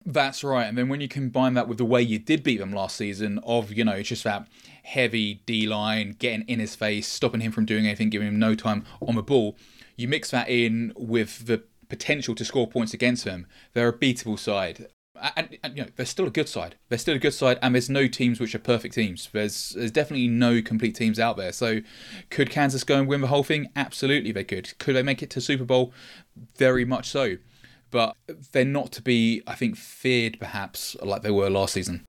That's 0.05 0.43
right. 0.43 0.65
And 0.65 0.77
then 0.77 0.89
when 0.89 0.99
you 0.99 1.07
combine 1.07 1.53
that 1.53 1.67
with 1.67 1.77
the 1.77 1.85
way 1.85 2.01
you 2.01 2.19
did 2.19 2.43
beat 2.43 2.57
them 2.57 2.73
last 2.73 2.95
season, 2.97 3.39
of, 3.43 3.71
you 3.71 3.85
know, 3.85 3.93
it's 3.93 4.09
just 4.09 4.23
that 4.25 4.47
heavy 4.83 5.35
D 5.45 5.67
line, 5.67 6.15
getting 6.17 6.47
in 6.47 6.59
his 6.59 6.75
face, 6.75 7.07
stopping 7.07 7.41
him 7.41 7.51
from 7.51 7.65
doing 7.65 7.85
anything, 7.85 8.09
giving 8.09 8.27
him 8.27 8.39
no 8.39 8.55
time 8.55 8.85
on 9.01 9.15
the 9.15 9.23
ball, 9.23 9.55
you 9.95 10.07
mix 10.07 10.31
that 10.31 10.49
in 10.49 10.91
with 10.95 11.45
the 11.45 11.63
potential 11.95 12.35
to 12.35 12.45
score 12.45 12.67
points 12.67 12.93
against 12.93 13.23
them. 13.23 13.47
They're 13.73 13.89
a 13.89 13.97
beatable 13.97 14.39
side. 14.39 14.87
And, 15.37 15.57
and, 15.63 15.77
you 15.77 15.83
know 15.83 15.89
they're 15.95 16.05
still 16.05 16.27
a 16.27 16.31
good 16.31 16.49
side. 16.49 16.75
They're 16.89 16.97
still 16.97 17.15
a 17.15 17.19
good 17.19 17.33
side, 17.33 17.59
and 17.61 17.75
there's 17.75 17.89
no 17.89 18.07
teams 18.07 18.39
which 18.39 18.55
are 18.55 18.59
perfect 18.59 18.95
teams. 18.95 19.29
There's 19.31 19.69
there's 19.69 19.91
definitely 19.91 20.27
no 20.27 20.61
complete 20.61 20.95
teams 20.95 21.19
out 21.19 21.37
there. 21.37 21.53
So, 21.53 21.81
could 22.29 22.49
Kansas 22.49 22.83
go 22.83 22.97
and 22.97 23.07
win 23.07 23.21
the 23.21 23.27
whole 23.27 23.43
thing? 23.43 23.69
Absolutely, 23.75 24.31
they 24.31 24.43
could. 24.43 24.77
Could 24.79 24.95
they 24.95 25.03
make 25.03 25.21
it 25.21 25.29
to 25.29 25.39
Super 25.39 25.65
Bowl? 25.65 25.93
Very 26.57 26.83
much 26.83 27.09
so 27.09 27.37
but 27.93 28.17
they're 28.51 28.65
not 28.65 28.91
to 28.91 29.03
be, 29.03 29.43
I 29.45 29.53
think, 29.53 29.77
feared 29.77 30.39
perhaps 30.39 30.97
like 31.03 31.21
they 31.21 31.29
were 31.29 31.47
last 31.47 31.75
season. 31.75 32.05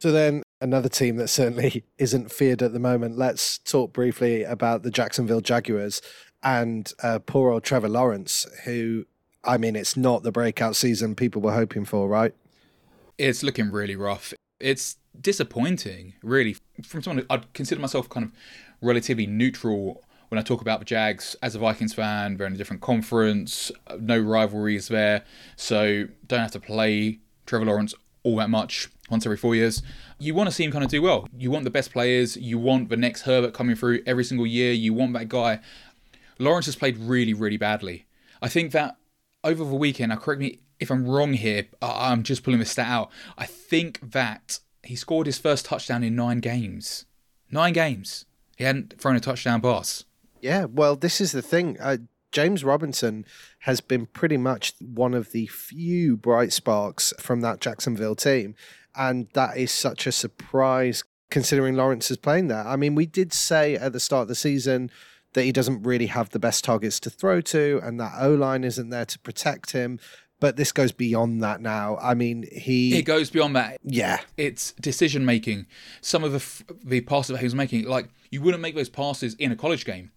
So 0.00 0.10
then, 0.10 0.42
another 0.60 0.88
team 0.88 1.16
that 1.16 1.28
certainly 1.28 1.84
isn't 1.98 2.32
feared 2.32 2.62
at 2.62 2.72
the 2.72 2.80
moment. 2.80 3.16
Let's 3.16 3.58
talk 3.58 3.92
briefly 3.92 4.42
about 4.42 4.82
the 4.82 4.90
Jacksonville 4.90 5.40
Jaguars 5.40 6.02
and 6.44 6.92
uh, 7.02 7.18
poor 7.20 7.50
old 7.50 7.64
Trevor 7.64 7.88
Lawrence, 7.88 8.46
who, 8.64 9.06
I 9.42 9.56
mean, 9.56 9.74
it's 9.74 9.96
not 9.96 10.22
the 10.22 10.30
breakout 10.30 10.76
season 10.76 11.14
people 11.14 11.42
were 11.42 11.54
hoping 11.54 11.84
for, 11.84 12.06
right? 12.08 12.34
It's 13.18 13.42
looking 13.42 13.70
really 13.70 13.96
rough. 13.96 14.34
It's 14.60 14.96
disappointing, 15.18 16.14
really. 16.22 16.56
From 16.84 17.02
someone 17.02 17.26
I'd 17.30 17.52
consider 17.54 17.80
myself 17.80 18.08
kind 18.08 18.26
of 18.26 18.32
relatively 18.80 19.26
neutral 19.26 20.02
when 20.28 20.38
I 20.38 20.42
talk 20.42 20.60
about 20.60 20.80
the 20.80 20.84
Jags 20.84 21.36
as 21.42 21.54
a 21.54 21.58
Vikings 21.58 21.94
fan, 21.94 22.36
they're 22.36 22.46
in 22.46 22.54
a 22.54 22.56
different 22.56 22.82
conference, 22.82 23.70
no 24.00 24.18
rivalries 24.18 24.88
there, 24.88 25.22
so 25.54 26.08
don't 26.26 26.40
have 26.40 26.50
to 26.52 26.60
play 26.60 27.20
Trevor 27.46 27.66
Lawrence 27.66 27.94
all 28.24 28.36
that 28.36 28.50
much 28.50 28.88
once 29.10 29.24
every 29.26 29.36
four 29.36 29.54
years. 29.54 29.82
You 30.18 30.34
want 30.34 30.48
to 30.48 30.54
see 30.54 30.64
him 30.64 30.72
kind 30.72 30.82
of 30.82 30.90
do 30.90 31.02
well. 31.02 31.28
You 31.36 31.50
want 31.50 31.64
the 31.64 31.70
best 31.70 31.92
players. 31.92 32.36
You 32.36 32.58
want 32.58 32.88
the 32.88 32.96
next 32.96 33.22
Herbert 33.22 33.54
coming 33.54 33.76
through 33.76 34.02
every 34.06 34.24
single 34.24 34.46
year. 34.46 34.72
You 34.72 34.92
want 34.94 35.12
that 35.12 35.28
guy. 35.28 35.60
Lawrence 36.38 36.66
has 36.66 36.76
played 36.76 36.98
really, 36.98 37.34
really 37.34 37.56
badly. 37.56 38.06
I 38.42 38.48
think 38.48 38.72
that 38.72 38.96
over 39.42 39.64
the 39.64 39.74
weekend, 39.74 40.10
now 40.10 40.16
correct 40.16 40.40
me 40.40 40.60
if 40.80 40.90
I'm 40.90 41.06
wrong 41.06 41.32
here, 41.34 41.66
I'm 41.80 42.22
just 42.22 42.42
pulling 42.42 42.60
this 42.60 42.72
stat 42.72 42.88
out. 42.88 43.10
I 43.38 43.46
think 43.46 44.12
that 44.12 44.58
he 44.82 44.96
scored 44.96 45.26
his 45.26 45.38
first 45.38 45.64
touchdown 45.64 46.02
in 46.02 46.16
nine 46.16 46.40
games. 46.40 47.06
Nine 47.50 47.72
games. 47.72 48.26
He 48.56 48.64
hadn't 48.64 49.00
thrown 49.00 49.16
a 49.16 49.20
touchdown 49.20 49.60
pass. 49.60 50.04
Yeah, 50.40 50.64
well, 50.64 50.96
this 50.96 51.20
is 51.20 51.32
the 51.32 51.42
thing. 51.42 51.78
Uh, 51.80 51.98
James 52.32 52.64
Robinson 52.64 53.24
has 53.60 53.80
been 53.80 54.06
pretty 54.06 54.36
much 54.36 54.74
one 54.80 55.14
of 55.14 55.32
the 55.32 55.46
few 55.46 56.16
bright 56.16 56.52
sparks 56.52 57.14
from 57.18 57.40
that 57.40 57.60
Jacksonville 57.60 58.16
team. 58.16 58.54
And 58.96 59.28
that 59.34 59.56
is 59.56 59.72
such 59.72 60.06
a 60.06 60.12
surprise 60.12 61.04
considering 61.30 61.74
Lawrence 61.74 62.10
is 62.10 62.16
playing 62.16 62.48
there. 62.48 62.66
I 62.66 62.76
mean, 62.76 62.94
we 62.94 63.06
did 63.06 63.32
say 63.32 63.74
at 63.76 63.92
the 63.92 64.00
start 64.00 64.22
of 64.22 64.28
the 64.28 64.34
season 64.34 64.90
that 65.34 65.42
he 65.42 65.52
doesn't 65.52 65.82
really 65.82 66.06
have 66.06 66.30
the 66.30 66.38
best 66.38 66.64
targets 66.64 66.98
to 67.00 67.10
throw 67.10 67.40
to 67.42 67.80
and 67.82 68.00
that 68.00 68.12
O 68.18 68.34
line 68.34 68.64
isn't 68.64 68.90
there 68.90 69.04
to 69.04 69.18
protect 69.20 69.72
him. 69.72 70.00
But 70.40 70.56
this 70.56 70.72
goes 70.72 70.92
beyond 70.92 71.42
that 71.42 71.60
now. 71.60 71.96
I 72.02 72.14
mean, 72.14 72.44
he. 72.52 72.98
It 72.98 73.04
goes 73.04 73.30
beyond 73.30 73.56
that. 73.56 73.78
Yeah. 73.82 74.20
It's 74.36 74.72
decision 74.72 75.24
making. 75.24 75.66
Some 76.00 76.24
of 76.24 76.32
the, 76.32 76.74
the 76.84 77.00
passes 77.02 77.32
that 77.32 77.38
he 77.38 77.44
was 77.44 77.54
making, 77.54 77.84
like, 77.86 78.08
you 78.30 78.42
wouldn't 78.42 78.60
make 78.60 78.74
those 78.74 78.88
passes 78.88 79.34
in 79.34 79.52
a 79.52 79.56
college 79.56 79.84
game 79.84 80.10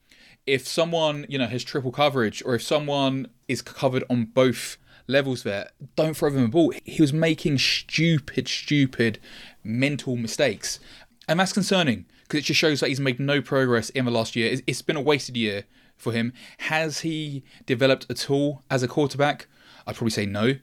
if 0.47 0.65
someone 0.65 1.25
you 1.27 1.37
know 1.37 1.45
has 1.45 1.63
triple 1.63 1.91
coverage 1.91 2.41
or 2.45 2.55
if 2.55 2.63
someone 2.63 3.27
is 3.47 3.61
covered 3.61 4.03
on 4.09 4.25
both 4.25 4.77
levels 5.05 5.43
there 5.43 5.69
don't 5.95 6.17
throw 6.17 6.29
them 6.29 6.45
a 6.45 6.47
ball 6.47 6.73
he 6.83 7.01
was 7.01 7.13
making 7.13 7.57
stupid 7.57 8.47
stupid 8.47 9.19
mental 9.63 10.15
mistakes 10.15 10.79
and 11.27 11.39
that's 11.39 11.53
concerning 11.53 12.05
because 12.27 12.39
it 12.39 12.45
just 12.45 12.59
shows 12.59 12.79
that 12.81 12.89
he's 12.89 12.99
made 12.99 13.19
no 13.19 13.41
progress 13.41 13.89
in 13.91 14.05
the 14.05 14.11
last 14.11 14.35
year. 14.35 14.59
It's 14.67 14.81
been 14.81 14.97
a 14.97 15.01
wasted 15.01 15.37
year 15.37 15.63
for 15.95 16.11
him. 16.11 16.33
Has 16.59 16.99
he 16.99 17.43
developed 17.65 18.05
at 18.09 18.29
all 18.29 18.63
as 18.69 18.83
a 18.83 18.87
quarterback? 18.87 19.47
I'd 19.85 19.95
probably 19.95 20.11
say 20.11 20.25
no. 20.25 20.55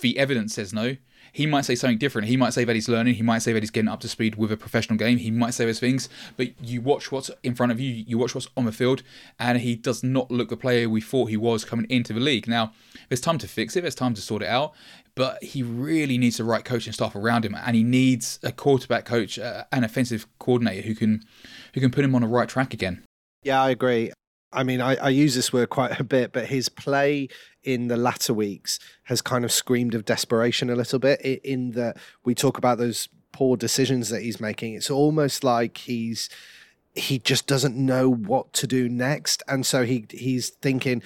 The 0.00 0.18
evidence 0.18 0.54
says 0.54 0.72
no. 0.72 0.96
He 1.34 1.46
might 1.46 1.64
say 1.64 1.74
something 1.76 1.96
different. 1.96 2.28
He 2.28 2.36
might 2.36 2.52
say 2.52 2.64
that 2.64 2.74
he's 2.74 2.90
learning. 2.90 3.14
He 3.14 3.22
might 3.22 3.38
say 3.38 3.54
that 3.54 3.62
he's 3.62 3.70
getting 3.70 3.88
up 3.88 4.00
to 4.00 4.08
speed 4.08 4.34
with 4.34 4.52
a 4.52 4.56
professional 4.56 4.98
game. 4.98 5.16
He 5.16 5.30
might 5.30 5.54
say 5.54 5.64
those 5.64 5.80
things, 5.80 6.10
but 6.36 6.48
you 6.62 6.82
watch 6.82 7.10
what's 7.10 7.30
in 7.42 7.54
front 7.54 7.72
of 7.72 7.80
you, 7.80 7.90
you 7.90 8.18
watch 8.18 8.34
what's 8.34 8.48
on 8.54 8.66
the 8.66 8.72
field, 8.72 9.02
and 9.38 9.58
he 9.58 9.74
does 9.74 10.02
not 10.02 10.30
look 10.30 10.50
the 10.50 10.58
player 10.58 10.90
we 10.90 11.00
thought 11.00 11.30
he 11.30 11.38
was 11.38 11.64
coming 11.64 11.86
into 11.88 12.12
the 12.12 12.20
league. 12.20 12.46
Now, 12.46 12.74
there's 13.08 13.20
time 13.22 13.38
to 13.38 13.48
fix 13.48 13.76
it, 13.76 13.80
there's 13.80 13.94
time 13.94 14.12
to 14.12 14.20
sort 14.20 14.42
it 14.42 14.48
out, 14.48 14.74
but 15.14 15.42
he 15.42 15.62
really 15.62 16.16
needs 16.16 16.38
the 16.38 16.44
right 16.44 16.64
coaching 16.64 16.92
staff 16.92 17.14
around 17.14 17.44
him, 17.44 17.54
and 17.54 17.76
he 17.76 17.84
needs 17.84 18.38
a 18.42 18.52
quarterback 18.52 19.04
coach, 19.04 19.38
uh, 19.38 19.64
an 19.72 19.84
offensive 19.84 20.26
coordinator 20.38 20.86
who 20.86 20.94
can 20.94 21.22
who 21.74 21.80
can 21.80 21.90
put 21.90 22.04
him 22.04 22.14
on 22.14 22.22
the 22.22 22.28
right 22.28 22.48
track 22.48 22.72
again. 22.72 23.04
Yeah, 23.42 23.62
I 23.62 23.70
agree. 23.70 24.12
I 24.52 24.62
mean, 24.64 24.80
I, 24.80 24.96
I, 24.96 25.08
use 25.08 25.34
this 25.34 25.50
word 25.50 25.70
quite 25.70 25.98
a 25.98 26.04
bit, 26.04 26.32
but 26.32 26.46
his 26.46 26.68
play 26.68 27.28
in 27.62 27.88
the 27.88 27.96
latter 27.96 28.34
weeks 28.34 28.78
has 29.04 29.22
kind 29.22 29.46
of 29.46 29.52
screamed 29.52 29.94
of 29.94 30.04
desperation 30.04 30.68
a 30.68 30.76
little 30.76 30.98
bit. 30.98 31.20
In 31.22 31.70
that 31.70 31.96
we 32.24 32.34
talk 32.34 32.58
about 32.58 32.76
those 32.76 33.08
poor 33.32 33.56
decisions 33.56 34.10
that 34.10 34.20
he's 34.20 34.40
making, 34.40 34.74
it's 34.74 34.90
almost 34.90 35.42
like 35.42 35.78
he's 35.78 36.28
he 36.94 37.18
just 37.18 37.46
doesn't 37.46 37.74
know 37.74 38.10
what 38.10 38.52
to 38.52 38.66
do 38.66 38.88
next, 38.88 39.42
and 39.48 39.64
so 39.64 39.84
he 39.84 40.04
he's 40.10 40.50
thinking, 40.50 41.02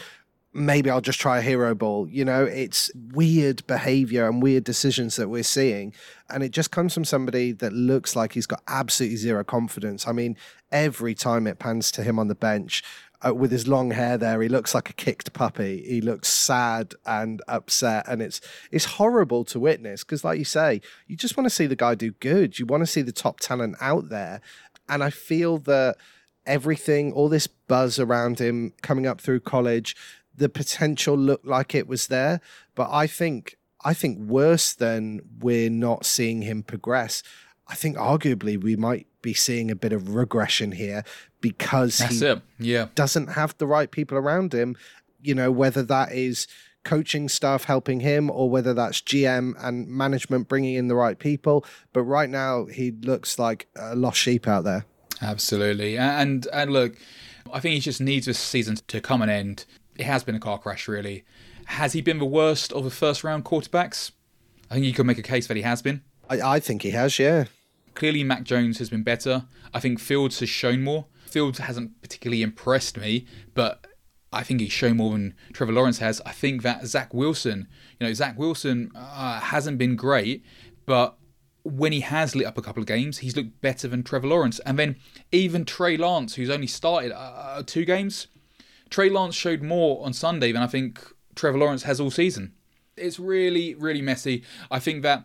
maybe 0.57 0.91
I'll 0.91 1.01
just 1.01 1.21
try 1.21 1.39
a 1.39 1.43
hero 1.43 1.75
ball. 1.75 2.09
You 2.09 2.25
know, 2.25 2.45
it's 2.45 2.91
weird 3.13 3.67
behavior 3.67 4.27
and 4.27 4.43
weird 4.43 4.65
decisions 4.65 5.17
that 5.17 5.29
we're 5.29 5.43
seeing. 5.43 5.93
And 6.31 6.43
it 6.43 6.51
just 6.51 6.71
comes 6.71 6.95
from 6.95 7.05
somebody 7.05 7.53
that 7.53 7.73
looks 7.73 8.17
like 8.17 8.33
he's 8.33 8.47
got 8.47 8.63
absolutely 8.67 9.17
zero 9.17 9.45
confidence. 9.45 10.09
I 10.09 10.13
mean, 10.13 10.37
every 10.73 11.15
time 11.15 11.47
it 11.47 11.59
pans 11.59 11.93
to 11.93 12.03
him 12.03 12.19
on 12.19 12.29
the 12.29 12.35
bench, 12.35 12.83
uh, 13.27 13.35
with 13.35 13.51
his 13.51 13.67
long 13.67 13.93
hair 13.93 14.19
there 14.19 14.43
he 14.43 14.49
looks 14.49 14.75
like 14.75 14.91
a 14.91 14.93
kicked 14.93 15.33
puppy 15.33 15.83
he 15.87 16.03
looks 16.03 16.29
sad 16.29 16.93
and 17.07 17.41
upset 17.49 18.07
and 18.07 18.21
it's 18.21 18.43
it's 18.71 18.85
horrible 18.85 19.43
to 19.43 19.59
witness 19.59 20.05
because 20.05 20.23
like 20.23 20.39
you 20.39 20.45
say 20.45 20.83
you 21.07 21.17
just 21.17 21.35
want 21.35 21.47
to 21.47 21.55
see 21.55 21.67
the 21.67 21.75
guy 21.75 21.95
do 21.95 22.13
good 22.21 22.59
you 22.59 22.67
want 22.67 22.83
to 22.83 22.87
see 22.87 23.01
the 23.01 23.13
top 23.13 23.41
talent 23.41 23.75
out 23.81 24.11
there 24.11 24.43
and 24.87 25.03
i 25.03 25.09
feel 25.09 25.57
that 25.57 25.97
everything 26.45 27.11
all 27.13 27.29
this 27.31 27.47
buzz 27.47 27.99
around 27.99 28.39
him 28.39 28.73
coming 28.83 29.07
up 29.07 29.19
through 29.19 29.41
college 29.41 29.97
the 30.37 30.49
potential 30.49 31.17
looked 31.17 31.47
like 31.47 31.75
it 31.75 31.87
was 31.89 32.09
there. 32.09 32.41
But 32.75 32.91
I 32.91 33.07
think 33.07 33.57
I 33.85 33.95
think 33.95 34.19
worse 34.19 34.73
than 34.75 35.21
we're 35.41 35.71
not 35.71 36.05
seeing 36.05 36.43
him 36.43 36.63
progress. 36.63 37.23
I 37.69 37.75
think 37.75 37.97
arguably 37.97 38.61
we 38.61 38.77
might 38.77 39.07
be 39.23 39.35
seeing 39.35 39.71
a 39.71 39.77
bit 39.77 39.93
of 39.93 40.15
regression 40.15 40.73
here 40.73 41.05
because 41.41 41.99
That's 41.99 42.21
he 42.21 42.27
it. 42.27 42.43
Yeah. 42.59 42.87
doesn't 42.95 43.29
have 43.29 43.57
the 43.59 43.67
right 43.67 43.91
people 43.91 44.17
around 44.17 44.55
him. 44.55 44.77
You 45.21 45.35
know, 45.35 45.51
whether 45.51 45.83
that 45.83 46.13
is 46.13 46.47
coaching 46.85 47.29
staff 47.29 47.65
helping 47.65 48.01
him 48.01 48.31
or 48.31 48.49
whether 48.49 48.73
that's 48.73 49.01
GM 49.01 49.55
and 49.59 49.89
management 49.89 50.47
bringing 50.47 50.75
in 50.75 50.87
the 50.87 50.95
right 50.95 51.19
people. 51.19 51.65
But 51.93 52.03
right 52.03 52.31
now, 52.31 52.67
he 52.67 52.93
looks 52.93 53.39
like 53.39 53.67
a 53.77 53.97
lost 53.97 54.19
sheep 54.19 54.47
out 54.47 54.63
there. 54.65 54.87
Absolutely. 55.21 55.99
And 55.99 56.47
and 56.53 56.73
look, 56.73 56.97
I 57.53 57.61
think 57.61 57.75
he 57.75 57.81
just 57.81 58.01
needs 58.01 58.27
this 58.27 58.39
season 58.39 58.77
to 58.87 59.01
come 59.01 59.23
an 59.23 59.29
end 59.29 59.65
it 59.99 60.05
has 60.05 60.25
been 60.25 60.35
a 60.35 60.41
car 60.41 60.59
crash, 60.59 60.89
really. 60.89 61.25
Has 61.67 61.93
he 61.93 62.01
been 62.01 62.19
the 62.19 62.25
worst 62.25 62.73
of 62.73 62.85
the 62.85 62.91
first 62.91 63.25
round 63.25 63.45
quarterbacks? 63.45 64.13
I 64.71 64.75
think 64.75 64.87
you 64.87 64.93
could 64.93 65.07
make 65.07 65.19
a 65.19 65.23
case 65.23 65.47
that 65.47 65.57
he 65.57 65.63
has 65.63 65.83
been. 65.83 66.03
I, 66.29 66.41
I 66.41 66.61
think 66.61 66.83
he 66.83 66.91
has, 66.91 67.19
yeah. 67.19 67.45
Clearly, 67.95 68.25
Mac 68.25 68.45
Jones 68.45 68.79
has 68.79 68.91
been 68.91 69.03
better. 69.03 69.45
I 69.73 69.81
think 69.81 69.99
Fields 69.99 70.41
has 70.41 70.49
shown 70.49 70.83
more. 70.83 71.07
Fields 71.27 71.59
hasn't 71.59 72.01
particularly 72.03 72.43
impressed 72.43 72.97
me, 72.97 73.27
but 73.55 73.87
I 74.33 74.43
think 74.43 74.61
he's 74.61 74.73
shown 74.73 74.99
more 74.99 75.13
than 75.13 75.35
Trevor 75.53 75.73
Lawrence 75.73 75.99
has. 75.99 76.21
I 76.27 76.33
think 76.33 76.63
that 76.63 76.87
Zach 76.87 77.15
Wilson, 77.15 77.69
you 77.99 78.07
know, 78.07 78.13
Zach 78.13 78.39
Wilson 78.39 78.91
uh, 78.95 79.41
hasn't 79.41 79.79
been 79.79 79.97
great, 79.97 80.45
but 80.85 81.17
when 81.63 81.93
he 81.93 82.01
has 82.01 82.37
lit 82.37 82.47
up 82.47 82.59
a 82.59 82.63
couple 82.63 82.81
of 82.81 82.87
games, 82.87 83.19
he's 83.19 83.37
looked 83.37 83.61
better 83.61 83.89
than 83.89 84.03
Trevor 84.03 84.29
Lawrence. 84.29 84.61
And 84.61 84.79
then 84.79 84.97
even 85.33 85.65
Trey 85.65 85.97
Lance, 85.97 86.35
who's 86.35 86.51
only 86.51 86.69
started 86.69 87.13
uh, 87.13 87.63
two 87.67 87.85
games, 87.85 88.29
Trey 88.91 89.11
Lance 89.11 89.35
showed 89.35 89.63
more 89.63 90.05
on 90.05 90.13
Sunday 90.13 90.53
than 90.53 90.63
I 90.63 90.67
think 90.67 91.13
Trevor 91.35 91.59
Lawrence 91.59 91.83
has 91.85 92.01
all 92.01 92.11
season. 92.11 92.53
It's 92.97 93.19
really, 93.19 93.75
really 93.75 94.03
messy. 94.03 94.43
I 94.71 94.79
think 94.79 95.03
that 95.03 95.25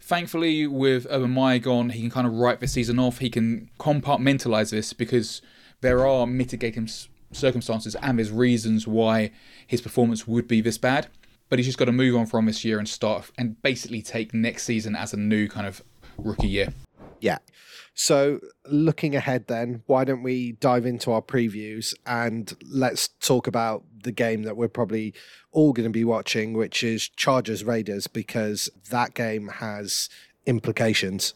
thankfully 0.00 0.66
with 0.66 1.06
Urban 1.10 1.30
Meyer 1.30 1.58
gone, 1.58 1.90
he 1.90 2.00
can 2.00 2.10
kind 2.10 2.26
of 2.26 2.34
write 2.34 2.60
the 2.60 2.68
season 2.68 2.98
off. 2.98 3.18
He 3.18 3.30
can 3.30 3.70
compartmentalize 3.78 4.70
this 4.70 4.92
because 4.92 5.42
there 5.80 6.06
are 6.06 6.26
mitigating 6.26 6.88
circumstances 7.32 7.94
and 7.96 8.18
there's 8.18 8.30
reasons 8.30 8.86
why 8.86 9.30
his 9.66 9.80
performance 9.80 10.26
would 10.26 10.48
be 10.48 10.60
this 10.60 10.78
bad. 10.78 11.08
But 11.48 11.58
he's 11.58 11.66
just 11.66 11.78
got 11.78 11.86
to 11.86 11.92
move 11.92 12.16
on 12.16 12.26
from 12.26 12.46
this 12.46 12.64
year 12.64 12.78
and 12.78 12.88
start 12.88 13.30
and 13.36 13.60
basically 13.62 14.02
take 14.02 14.32
next 14.32 14.64
season 14.64 14.94
as 14.94 15.12
a 15.12 15.16
new 15.16 15.48
kind 15.48 15.66
of 15.66 15.82
rookie 16.16 16.48
year. 16.48 16.72
Yeah. 17.20 17.38
So, 17.94 18.40
looking 18.66 19.14
ahead, 19.14 19.46
then, 19.48 19.82
why 19.86 20.04
don't 20.04 20.22
we 20.22 20.52
dive 20.52 20.86
into 20.86 21.12
our 21.12 21.20
previews 21.20 21.92
and 22.06 22.52
let's 22.70 23.08
talk 23.20 23.46
about 23.46 23.84
the 24.02 24.12
game 24.12 24.44
that 24.44 24.56
we're 24.56 24.68
probably 24.68 25.12
all 25.52 25.72
going 25.72 25.84
to 25.84 25.92
be 25.92 26.04
watching, 26.04 26.54
which 26.54 26.82
is 26.82 27.08
Chargers 27.08 27.64
Raiders, 27.64 28.06
because 28.06 28.70
that 28.90 29.14
game 29.14 29.48
has 29.48 30.08
implications. 30.46 31.34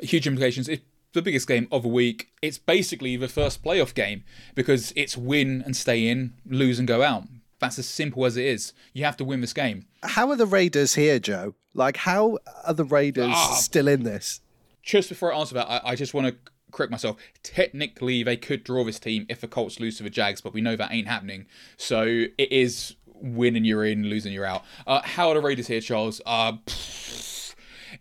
Huge 0.00 0.26
implications. 0.26 0.68
It's 0.68 0.82
the 1.12 1.22
biggest 1.22 1.46
game 1.46 1.68
of 1.70 1.82
the 1.82 1.88
week. 1.88 2.28
It's 2.42 2.58
basically 2.58 3.16
the 3.16 3.28
first 3.28 3.62
playoff 3.62 3.94
game 3.94 4.24
because 4.54 4.92
it's 4.96 5.16
win 5.16 5.62
and 5.64 5.76
stay 5.76 6.08
in, 6.08 6.34
lose 6.44 6.78
and 6.78 6.88
go 6.88 7.02
out. 7.02 7.24
That's 7.60 7.78
as 7.78 7.86
simple 7.86 8.26
as 8.26 8.36
it 8.36 8.44
is. 8.44 8.72
You 8.92 9.04
have 9.04 9.16
to 9.18 9.24
win 9.24 9.40
this 9.40 9.52
game. 9.52 9.86
How 10.02 10.30
are 10.30 10.36
the 10.36 10.46
Raiders 10.46 10.94
here, 10.94 11.18
Joe? 11.18 11.54
Like, 11.72 11.96
how 11.98 12.38
are 12.64 12.74
the 12.74 12.84
Raiders 12.84 13.32
ah. 13.32 13.54
still 13.54 13.88
in 13.88 14.02
this? 14.02 14.40
Just 14.84 15.08
before 15.08 15.32
I 15.32 15.38
answer 15.38 15.54
that, 15.54 15.68
I, 15.68 15.80
I 15.90 15.94
just 15.96 16.14
want 16.14 16.26
to 16.28 16.36
correct 16.70 16.90
myself. 16.90 17.16
Technically, 17.42 18.22
they 18.22 18.36
could 18.36 18.64
draw 18.64 18.84
this 18.84 18.98
team 18.98 19.26
if 19.28 19.40
the 19.40 19.48
Colts 19.48 19.80
lose 19.80 19.96
to 19.96 20.02
the 20.02 20.10
Jags, 20.10 20.40
but 20.40 20.52
we 20.52 20.60
know 20.60 20.76
that 20.76 20.92
ain't 20.92 21.08
happening. 21.08 21.46
So 21.76 22.04
it 22.04 22.52
is 22.52 22.96
win 23.06 23.56
and 23.56 23.66
you're 23.66 23.84
in, 23.84 24.04
losing 24.04 24.32
you're 24.32 24.44
out. 24.44 24.64
Uh, 24.86 25.00
how 25.02 25.28
are 25.28 25.34
the 25.34 25.40
Raiders 25.40 25.68
here, 25.68 25.80
Charles? 25.80 26.20
Uh, 26.26 26.54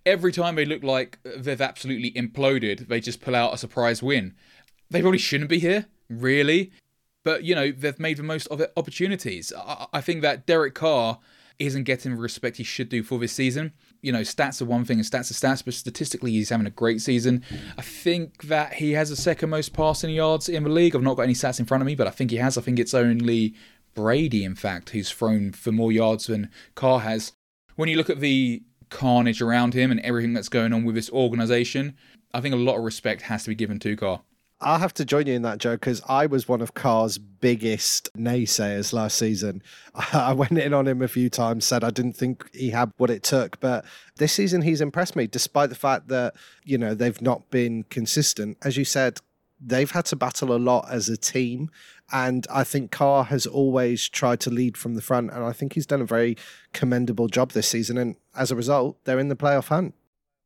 every 0.05 0.31
time 0.31 0.55
they 0.55 0.65
look 0.65 0.83
like 0.83 1.19
they've 1.23 1.61
absolutely 1.61 2.11
imploded, 2.11 2.87
they 2.87 2.99
just 2.99 3.21
pull 3.21 3.35
out 3.35 3.53
a 3.53 3.57
surprise 3.57 4.03
win. 4.03 4.33
They 4.89 5.01
probably 5.01 5.19
shouldn't 5.19 5.49
be 5.49 5.59
here, 5.59 5.85
really. 6.09 6.71
But, 7.23 7.45
you 7.45 7.55
know, 7.55 7.71
they've 7.71 7.99
made 7.99 8.17
the 8.17 8.23
most 8.23 8.47
of 8.47 8.59
it 8.59 8.73
opportunities. 8.75 9.53
I, 9.57 9.87
I 9.93 10.01
think 10.01 10.21
that 10.23 10.45
Derek 10.45 10.73
Carr 10.73 11.19
isn't 11.59 11.83
getting 11.83 12.15
the 12.15 12.21
respect 12.21 12.57
he 12.57 12.63
should 12.63 12.89
do 12.89 13.03
for 13.03 13.19
this 13.19 13.33
season 13.33 13.73
you 14.03 14.11
know, 14.11 14.19
stats 14.19 14.61
are 14.61 14.65
one 14.65 14.83
thing 14.85 14.99
and 14.99 15.07
stats 15.07 15.31
are 15.31 15.33
stats, 15.33 15.63
but 15.63 15.73
statistically 15.73 16.31
he's 16.31 16.49
having 16.49 16.67
a 16.67 16.71
great 16.71 17.01
season. 17.01 17.41
I 17.77 17.81
think 17.81 18.43
that 18.43 18.73
he 18.73 18.91
has 18.91 19.09
the 19.09 19.15
second 19.15 19.49
most 19.49 19.73
passing 19.73 20.13
yards 20.13 20.49
in 20.49 20.63
the 20.63 20.69
league. 20.69 20.93
I've 20.93 21.01
not 21.01 21.15
got 21.15 21.23
any 21.23 21.33
stats 21.33 21.59
in 21.59 21.65
front 21.65 21.81
of 21.81 21.87
me, 21.87 21.95
but 21.95 22.05
I 22.05 22.11
think 22.11 22.29
he 22.29 22.37
has. 22.37 22.57
I 22.57 22.61
think 22.61 22.79
it's 22.79 22.93
only 22.93 23.55
Brady, 23.95 24.43
in 24.43 24.55
fact, 24.55 24.89
who's 24.89 25.09
thrown 25.09 25.53
for 25.53 25.71
more 25.71 25.91
yards 25.91 26.27
than 26.27 26.49
Carr 26.75 26.99
has. 26.99 27.31
When 27.77 27.87
you 27.87 27.95
look 27.95 28.09
at 28.09 28.19
the 28.19 28.61
carnage 28.89 29.41
around 29.41 29.73
him 29.73 29.89
and 29.89 30.01
everything 30.01 30.33
that's 30.33 30.49
going 30.49 30.73
on 30.73 30.83
with 30.83 30.95
this 30.95 31.09
organization, 31.09 31.95
I 32.33 32.41
think 32.41 32.53
a 32.53 32.57
lot 32.57 32.77
of 32.77 32.83
respect 32.83 33.23
has 33.23 33.43
to 33.43 33.49
be 33.49 33.55
given 33.55 33.79
to 33.79 33.95
Carr. 33.95 34.21
I'll 34.63 34.79
have 34.79 34.93
to 34.95 35.05
join 35.05 35.27
you 35.27 35.33
in 35.33 35.41
that, 35.43 35.57
Joe, 35.57 35.73
because 35.73 36.01
I 36.07 36.25
was 36.25 36.47
one 36.47 36.61
of 36.61 36.73
Carr's 36.73 37.17
biggest 37.17 38.09
naysayers 38.17 38.93
last 38.93 39.17
season. 39.17 39.61
I 40.13 40.33
went 40.33 40.57
in 40.57 40.73
on 40.73 40.87
him 40.87 41.01
a 41.01 41.07
few 41.07 41.29
times, 41.29 41.65
said 41.65 41.83
I 41.83 41.89
didn't 41.89 42.13
think 42.13 42.49
he 42.53 42.69
had 42.69 42.91
what 42.97 43.09
it 43.09 43.23
took, 43.23 43.59
but 43.59 43.85
this 44.17 44.33
season 44.33 44.61
he's 44.61 44.81
impressed 44.81 45.15
me, 45.15 45.27
despite 45.27 45.69
the 45.69 45.75
fact 45.75 46.07
that 46.07 46.35
you 46.63 46.77
know 46.77 46.93
they've 46.93 47.21
not 47.21 47.49
been 47.49 47.83
consistent. 47.83 48.57
As 48.63 48.77
you 48.77 48.85
said, 48.85 49.19
they've 49.59 49.91
had 49.91 50.05
to 50.05 50.15
battle 50.15 50.53
a 50.53 50.57
lot 50.57 50.87
as 50.89 51.09
a 51.09 51.17
team, 51.17 51.69
and 52.11 52.47
I 52.49 52.63
think 52.63 52.91
Carr 52.91 53.25
has 53.25 53.45
always 53.45 54.07
tried 54.07 54.39
to 54.41 54.49
lead 54.49 54.77
from 54.77 54.95
the 54.95 55.01
front, 55.01 55.31
and 55.31 55.43
I 55.43 55.51
think 55.51 55.73
he's 55.73 55.85
done 55.85 56.01
a 56.01 56.05
very 56.05 56.37
commendable 56.73 57.27
job 57.27 57.51
this 57.51 57.67
season. 57.67 57.97
And 57.97 58.15
as 58.35 58.51
a 58.51 58.55
result, 58.55 59.03
they're 59.03 59.19
in 59.19 59.29
the 59.29 59.35
playoff 59.35 59.67
hunt. 59.67 59.95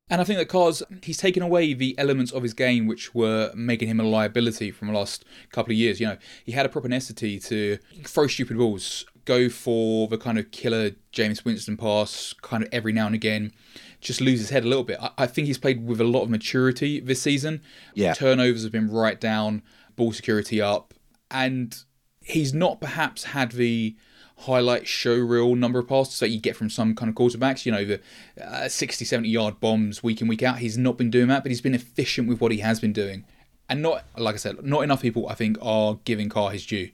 And 0.10 0.22
I 0.22 0.24
think 0.24 0.40
that 0.40 0.48
Carr's 0.48 0.82
he's 1.04 1.18
taken 1.18 1.44
away 1.44 1.74
the 1.74 1.98
elements 1.98 2.32
of 2.32 2.44
his 2.44 2.54
game 2.54 2.88
which 2.88 3.14
were 3.14 3.52
making 3.56 3.90
him 3.90 4.00
a 4.00 4.04
liability 4.04 4.72
from 4.72 4.88
the 4.88 4.94
last 4.94 5.26
couple 5.52 5.72
of 5.72 5.78
years. 5.78 6.00
You 6.00 6.08
know, 6.08 6.18
he 6.46 6.54
had 6.54 6.66
a 6.66 6.70
propensity 6.70 7.40
to 7.40 7.78
throw 8.06 8.28
stupid 8.28 8.58
balls, 8.58 9.06
go 9.26 9.50
for 9.50 10.08
the 10.08 10.18
kind 10.18 10.40
of 10.40 10.52
killer 10.52 10.92
Jameis 11.12 11.44
Winston 11.44 11.76
pass, 11.76 12.34
kind 12.42 12.64
of 12.64 12.70
every 12.72 12.94
now 12.94 13.06
and 13.06 13.16
again, 13.16 13.52
just 14.00 14.22
lose 14.22 14.40
his 14.40 14.50
head 14.50 14.64
a 14.64 14.68
little 14.68 14.86
bit. 14.86 14.98
I, 15.02 15.12
I 15.18 15.28
think 15.28 15.48
he's 15.48 15.58
played 15.58 15.86
with 15.86 16.00
a 16.00 16.06
lot 16.06 16.24
of 16.24 16.30
maturity 16.30 17.02
this 17.02 17.22
season. 17.22 17.62
Yeah, 17.94 18.14
turnovers 18.14 18.64
have 18.64 18.72
been 18.72 18.90
right 18.90 19.20
down, 19.20 19.62
ball 19.98 20.14
security 20.14 20.62
up, 20.62 20.94
and 21.30 21.78
he's 22.24 22.54
not 22.54 22.80
perhaps 22.80 23.26
had 23.26 23.52
the 23.52 23.98
highlight 24.40 24.88
show 24.88 25.16
reel 25.16 25.56
number 25.56 25.80
of 25.80 25.88
passes 25.88 26.20
that 26.20 26.30
you 26.30 26.40
get 26.40 26.56
from 26.56 26.70
some 26.70 26.96
kind 26.96 27.10
of 27.10 27.16
quarterbacks. 27.16 27.66
You 27.66 27.72
know, 27.72 27.86
the 27.86 28.02
uh, 28.42 28.70
60, 28.70 29.04
70 29.06 29.30
yard 29.30 29.60
bombs 29.60 30.04
week 30.04 30.22
in, 30.22 30.28
week 30.28 30.44
out. 30.44 30.60
He's 30.60 30.78
not 30.78 30.98
been 30.98 31.10
doing 31.10 31.28
that, 31.28 31.44
but 31.44 31.52
he's 31.52 31.62
been 31.62 31.76
efficient 31.76 32.28
with 32.28 32.40
what 32.40 32.52
he 32.52 32.60
has 32.60 32.80
been 32.80 32.94
doing. 32.94 33.26
And 33.70 33.82
not, 33.82 34.06
like 34.18 34.36
I 34.36 34.38
said, 34.38 34.64
not 34.64 34.82
enough 34.82 35.02
people, 35.02 35.28
I 35.28 35.34
think, 35.34 35.58
are 35.62 36.00
giving 36.06 36.30
Carr 36.30 36.52
his 36.52 36.66
due. 36.66 36.90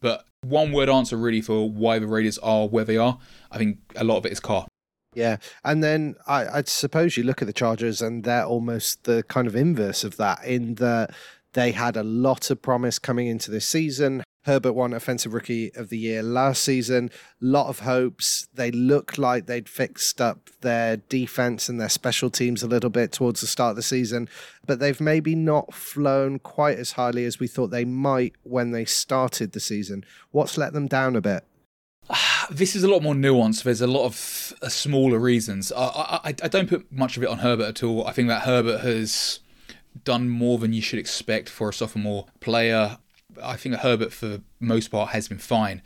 But 0.00 0.24
one 0.42 0.72
word 0.72 0.88
answer 0.88 1.16
really 1.16 1.40
for 1.40 1.70
why 1.70 1.98
the 1.98 2.06
Raiders 2.06 2.38
are 2.38 2.66
where 2.66 2.84
they 2.84 2.96
are, 2.96 3.18
I 3.50 3.58
think 3.58 3.78
a 3.94 4.04
lot 4.04 4.16
of 4.16 4.26
it 4.26 4.32
is 4.32 4.40
Carr. 4.40 4.66
Yeah, 5.14 5.38
and 5.64 5.82
then 5.82 6.16
I, 6.26 6.58
I 6.58 6.62
suppose 6.66 7.16
you 7.16 7.22
look 7.22 7.40
at 7.40 7.46
the 7.46 7.54
Chargers, 7.54 8.02
and 8.02 8.22
they're 8.22 8.44
almost 8.44 9.04
the 9.04 9.22
kind 9.28 9.46
of 9.46 9.56
inverse 9.56 10.04
of 10.04 10.18
that 10.18 10.44
in 10.44 10.74
that 10.74 11.14
they 11.54 11.72
had 11.72 11.96
a 11.96 12.02
lot 12.02 12.50
of 12.50 12.60
promise 12.60 12.98
coming 12.98 13.26
into 13.26 13.50
this 13.50 13.66
season, 13.66 14.22
Herbert 14.46 14.74
won 14.74 14.92
Offensive 14.92 15.34
Rookie 15.34 15.74
of 15.74 15.88
the 15.88 15.98
Year 15.98 16.22
last 16.22 16.62
season. 16.62 17.10
Lot 17.40 17.66
of 17.66 17.80
hopes. 17.80 18.46
They 18.54 18.70
look 18.70 19.18
like 19.18 19.46
they'd 19.46 19.68
fixed 19.68 20.20
up 20.20 20.50
their 20.60 20.98
defense 20.98 21.68
and 21.68 21.80
their 21.80 21.88
special 21.88 22.30
teams 22.30 22.62
a 22.62 22.68
little 22.68 22.88
bit 22.88 23.10
towards 23.10 23.40
the 23.40 23.48
start 23.48 23.70
of 23.70 23.76
the 23.76 23.82
season, 23.82 24.28
but 24.64 24.78
they've 24.78 25.00
maybe 25.00 25.34
not 25.34 25.74
flown 25.74 26.38
quite 26.38 26.78
as 26.78 26.92
highly 26.92 27.24
as 27.24 27.40
we 27.40 27.48
thought 27.48 27.72
they 27.72 27.84
might 27.84 28.34
when 28.44 28.70
they 28.70 28.84
started 28.84 29.50
the 29.50 29.60
season. 29.60 30.04
What's 30.30 30.56
let 30.56 30.72
them 30.72 30.86
down 30.86 31.16
a 31.16 31.20
bit? 31.20 31.44
This 32.48 32.76
is 32.76 32.84
a 32.84 32.88
lot 32.88 33.02
more 33.02 33.14
nuanced. 33.14 33.64
There's 33.64 33.80
a 33.80 33.88
lot 33.88 34.04
of 34.04 34.52
uh, 34.62 34.68
smaller 34.68 35.18
reasons. 35.18 35.72
I, 35.72 36.20
I, 36.22 36.28
I 36.28 36.46
don't 36.46 36.68
put 36.68 36.92
much 36.92 37.16
of 37.16 37.24
it 37.24 37.28
on 37.28 37.38
Herbert 37.38 37.66
at 37.66 37.82
all. 37.82 38.06
I 38.06 38.12
think 38.12 38.28
that 38.28 38.42
Herbert 38.42 38.82
has 38.82 39.40
done 40.04 40.28
more 40.28 40.58
than 40.58 40.72
you 40.72 40.80
should 40.80 41.00
expect 41.00 41.48
for 41.48 41.68
a 41.68 41.72
sophomore 41.72 42.26
player. 42.38 42.98
I 43.42 43.56
think 43.56 43.76
Herbert, 43.76 44.12
for 44.12 44.26
the 44.26 44.42
most 44.60 44.88
part, 44.90 45.10
has 45.10 45.28
been 45.28 45.38
fine. 45.38 45.82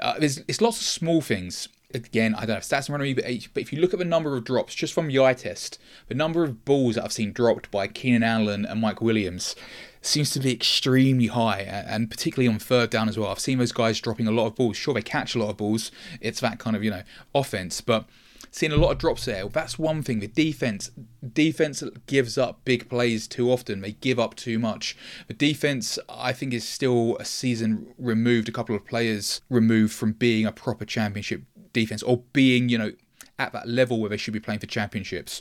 Uh, 0.00 0.18
there's 0.18 0.38
it's 0.48 0.60
lots 0.60 0.80
of 0.80 0.86
small 0.86 1.20
things. 1.20 1.68
Again, 1.94 2.34
I 2.34 2.46
don't 2.46 2.54
have 2.56 2.62
stats 2.62 2.88
in 2.88 2.92
front 2.92 3.02
of 3.02 3.06
me, 3.06 3.14
but, 3.14 3.24
but 3.52 3.62
if 3.62 3.72
you 3.72 3.78
look 3.80 3.92
at 3.92 3.98
the 3.98 4.04
number 4.04 4.34
of 4.34 4.44
drops 4.44 4.74
just 4.74 4.94
from 4.94 5.08
the 5.08 5.18
eye 5.22 5.34
test, 5.34 5.78
the 6.08 6.14
number 6.14 6.42
of 6.42 6.64
balls 6.64 6.94
that 6.94 7.04
I've 7.04 7.12
seen 7.12 7.32
dropped 7.32 7.70
by 7.70 7.86
Keenan 7.86 8.22
Allen 8.22 8.64
and 8.64 8.80
Mike 8.80 9.02
Williams 9.02 9.54
seems 10.00 10.30
to 10.30 10.40
be 10.40 10.52
extremely 10.52 11.26
high, 11.26 11.60
and 11.60 12.10
particularly 12.10 12.52
on 12.52 12.58
third 12.58 12.90
down 12.90 13.08
as 13.08 13.18
well. 13.18 13.30
I've 13.30 13.38
seen 13.38 13.58
those 13.58 13.72
guys 13.72 14.00
dropping 14.00 14.26
a 14.26 14.32
lot 14.32 14.46
of 14.46 14.54
balls. 14.54 14.76
Sure, 14.76 14.94
they 14.94 15.02
catch 15.02 15.34
a 15.34 15.38
lot 15.38 15.50
of 15.50 15.58
balls. 15.58 15.92
It's 16.20 16.40
that 16.40 16.58
kind 16.58 16.74
of 16.74 16.82
you 16.82 16.90
know 16.90 17.02
offense, 17.34 17.80
but 17.80 18.06
seeing 18.52 18.70
a 18.70 18.76
lot 18.76 18.92
of 18.92 18.98
drops 18.98 19.24
there. 19.24 19.48
That's 19.48 19.78
one 19.78 20.02
thing. 20.02 20.20
The 20.20 20.28
defense, 20.28 20.90
defense 21.32 21.82
gives 22.06 22.36
up 22.36 22.64
big 22.64 22.88
plays 22.88 23.26
too 23.26 23.50
often. 23.50 23.80
They 23.80 23.92
give 23.92 24.20
up 24.20 24.34
too 24.34 24.58
much. 24.58 24.96
The 25.26 25.34
defense, 25.34 25.98
I 26.08 26.34
think, 26.34 26.52
is 26.52 26.68
still 26.68 27.16
a 27.18 27.24
season 27.24 27.94
removed, 27.98 28.48
a 28.48 28.52
couple 28.52 28.76
of 28.76 28.86
players 28.86 29.40
removed 29.48 29.94
from 29.94 30.12
being 30.12 30.44
a 30.46 30.52
proper 30.52 30.84
championship 30.84 31.42
defense 31.72 32.02
or 32.02 32.18
being, 32.34 32.68
you 32.68 32.76
know, 32.76 32.92
at 33.38 33.54
that 33.54 33.66
level 33.66 33.98
where 33.98 34.10
they 34.10 34.18
should 34.18 34.34
be 34.34 34.40
playing 34.40 34.60
for 34.60 34.66
championships. 34.66 35.40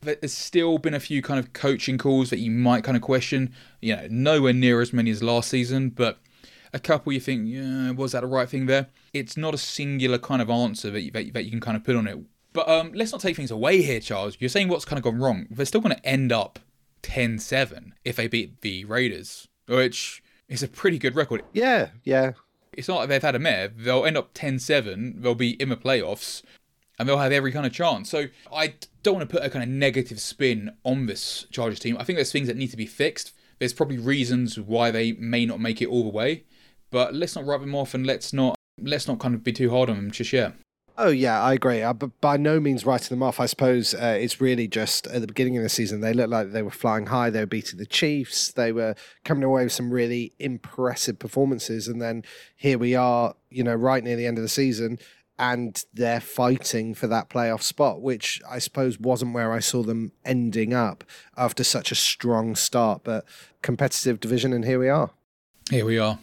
There's 0.00 0.32
still 0.32 0.78
been 0.78 0.94
a 0.94 1.00
few 1.00 1.22
kind 1.22 1.38
of 1.38 1.52
coaching 1.52 1.96
calls 1.96 2.30
that 2.30 2.38
you 2.38 2.50
might 2.50 2.82
kind 2.82 2.96
of 2.96 3.02
question. 3.02 3.54
You 3.80 3.96
know, 3.96 4.06
nowhere 4.10 4.52
near 4.52 4.80
as 4.80 4.92
many 4.92 5.10
as 5.12 5.22
last 5.22 5.48
season, 5.48 5.90
but 5.90 6.18
a 6.72 6.80
couple 6.80 7.12
you 7.12 7.20
think, 7.20 7.48
yeah, 7.48 7.92
was 7.92 8.12
that 8.12 8.20
the 8.22 8.26
right 8.26 8.48
thing 8.48 8.66
there? 8.66 8.88
It's 9.12 9.36
not 9.36 9.54
a 9.54 9.58
singular 9.58 10.18
kind 10.18 10.42
of 10.42 10.50
answer 10.50 10.90
that 10.90 11.00
you, 11.00 11.10
that, 11.12 11.32
that 11.34 11.44
you 11.44 11.50
can 11.50 11.60
kind 11.60 11.76
of 11.76 11.84
put 11.84 11.94
on 11.94 12.08
it. 12.08 12.18
But 12.58 12.68
um, 12.68 12.90
let's 12.92 13.12
not 13.12 13.20
take 13.20 13.36
things 13.36 13.52
away 13.52 13.82
here, 13.82 14.00
Charles. 14.00 14.36
You're 14.40 14.48
saying 14.48 14.66
what's 14.66 14.84
kind 14.84 14.98
of 14.98 15.04
gone 15.04 15.20
wrong. 15.20 15.46
They're 15.48 15.64
still 15.64 15.80
going 15.80 15.94
to 15.94 16.04
end 16.04 16.32
up 16.32 16.58
10 17.02 17.38
7 17.38 17.94
if 18.04 18.16
they 18.16 18.26
beat 18.26 18.62
the 18.62 18.84
Raiders, 18.84 19.46
which 19.68 20.24
is 20.48 20.64
a 20.64 20.66
pretty 20.66 20.98
good 20.98 21.14
record. 21.14 21.44
Yeah, 21.52 21.90
yeah. 22.02 22.32
It's 22.72 22.88
not 22.88 22.96
like 22.96 23.10
they've 23.10 23.22
had 23.22 23.36
a 23.36 23.38
mare. 23.38 23.68
They'll 23.68 24.04
end 24.04 24.18
up 24.18 24.30
10 24.34 24.58
7. 24.58 25.22
They'll 25.22 25.36
be 25.36 25.50
in 25.62 25.68
the 25.68 25.76
playoffs 25.76 26.42
and 26.98 27.08
they'll 27.08 27.18
have 27.18 27.30
every 27.30 27.52
kind 27.52 27.64
of 27.64 27.72
chance. 27.72 28.10
So 28.10 28.26
I 28.52 28.74
don't 29.04 29.14
want 29.14 29.30
to 29.30 29.32
put 29.32 29.46
a 29.46 29.50
kind 29.50 29.62
of 29.62 29.68
negative 29.68 30.18
spin 30.18 30.72
on 30.82 31.06
this 31.06 31.46
Chargers 31.52 31.78
team. 31.78 31.96
I 31.96 32.02
think 32.02 32.16
there's 32.16 32.32
things 32.32 32.48
that 32.48 32.56
need 32.56 32.72
to 32.72 32.76
be 32.76 32.86
fixed. 32.86 33.34
There's 33.60 33.72
probably 33.72 33.98
reasons 33.98 34.58
why 34.58 34.90
they 34.90 35.12
may 35.12 35.46
not 35.46 35.60
make 35.60 35.80
it 35.80 35.86
all 35.86 36.02
the 36.02 36.08
way, 36.08 36.42
but 36.90 37.14
let's 37.14 37.36
not 37.36 37.46
rub 37.46 37.60
them 37.60 37.76
off 37.76 37.94
and 37.94 38.04
let's 38.04 38.32
not 38.32 38.56
let's 38.82 39.06
not 39.06 39.20
kind 39.20 39.36
of 39.36 39.44
be 39.44 39.52
too 39.52 39.70
hard 39.70 39.88
on 39.88 39.94
them 39.94 40.10
just 40.10 40.32
yet. 40.32 40.54
Oh 41.00 41.10
yeah, 41.10 41.40
I 41.40 41.52
agree. 41.52 41.80
I, 41.84 41.92
but 41.92 42.20
by 42.20 42.36
no 42.36 42.58
means 42.58 42.84
writing 42.84 43.16
them 43.16 43.22
off. 43.22 43.38
I 43.38 43.46
suppose 43.46 43.94
uh, 43.94 44.18
it's 44.20 44.40
really 44.40 44.66
just 44.66 45.06
at 45.06 45.20
the 45.20 45.28
beginning 45.28 45.56
of 45.56 45.62
the 45.62 45.68
season 45.68 46.00
they 46.00 46.12
looked 46.12 46.30
like 46.30 46.50
they 46.50 46.62
were 46.62 46.72
flying 46.72 47.06
high. 47.06 47.30
They 47.30 47.38
were 47.38 47.46
beating 47.46 47.78
the 47.78 47.86
Chiefs. 47.86 48.50
They 48.50 48.72
were 48.72 48.96
coming 49.24 49.44
away 49.44 49.62
with 49.62 49.72
some 49.72 49.92
really 49.92 50.32
impressive 50.40 51.20
performances, 51.20 51.86
and 51.86 52.02
then 52.02 52.24
here 52.56 52.78
we 52.78 52.96
are, 52.96 53.34
you 53.48 53.62
know, 53.62 53.76
right 53.76 54.02
near 54.02 54.16
the 54.16 54.26
end 54.26 54.38
of 54.38 54.42
the 54.42 54.48
season, 54.48 54.98
and 55.38 55.84
they're 55.94 56.20
fighting 56.20 56.94
for 56.94 57.06
that 57.06 57.30
playoff 57.30 57.62
spot, 57.62 58.02
which 58.02 58.42
I 58.50 58.58
suppose 58.58 58.98
wasn't 58.98 59.34
where 59.34 59.52
I 59.52 59.60
saw 59.60 59.84
them 59.84 60.10
ending 60.24 60.74
up 60.74 61.04
after 61.36 61.62
such 61.62 61.92
a 61.92 61.94
strong 61.94 62.56
start. 62.56 63.04
But 63.04 63.24
competitive 63.62 64.18
division, 64.18 64.52
and 64.52 64.64
here 64.64 64.80
we 64.80 64.88
are. 64.88 65.10
Here 65.70 65.84
we 65.84 65.96
are. 65.96 66.18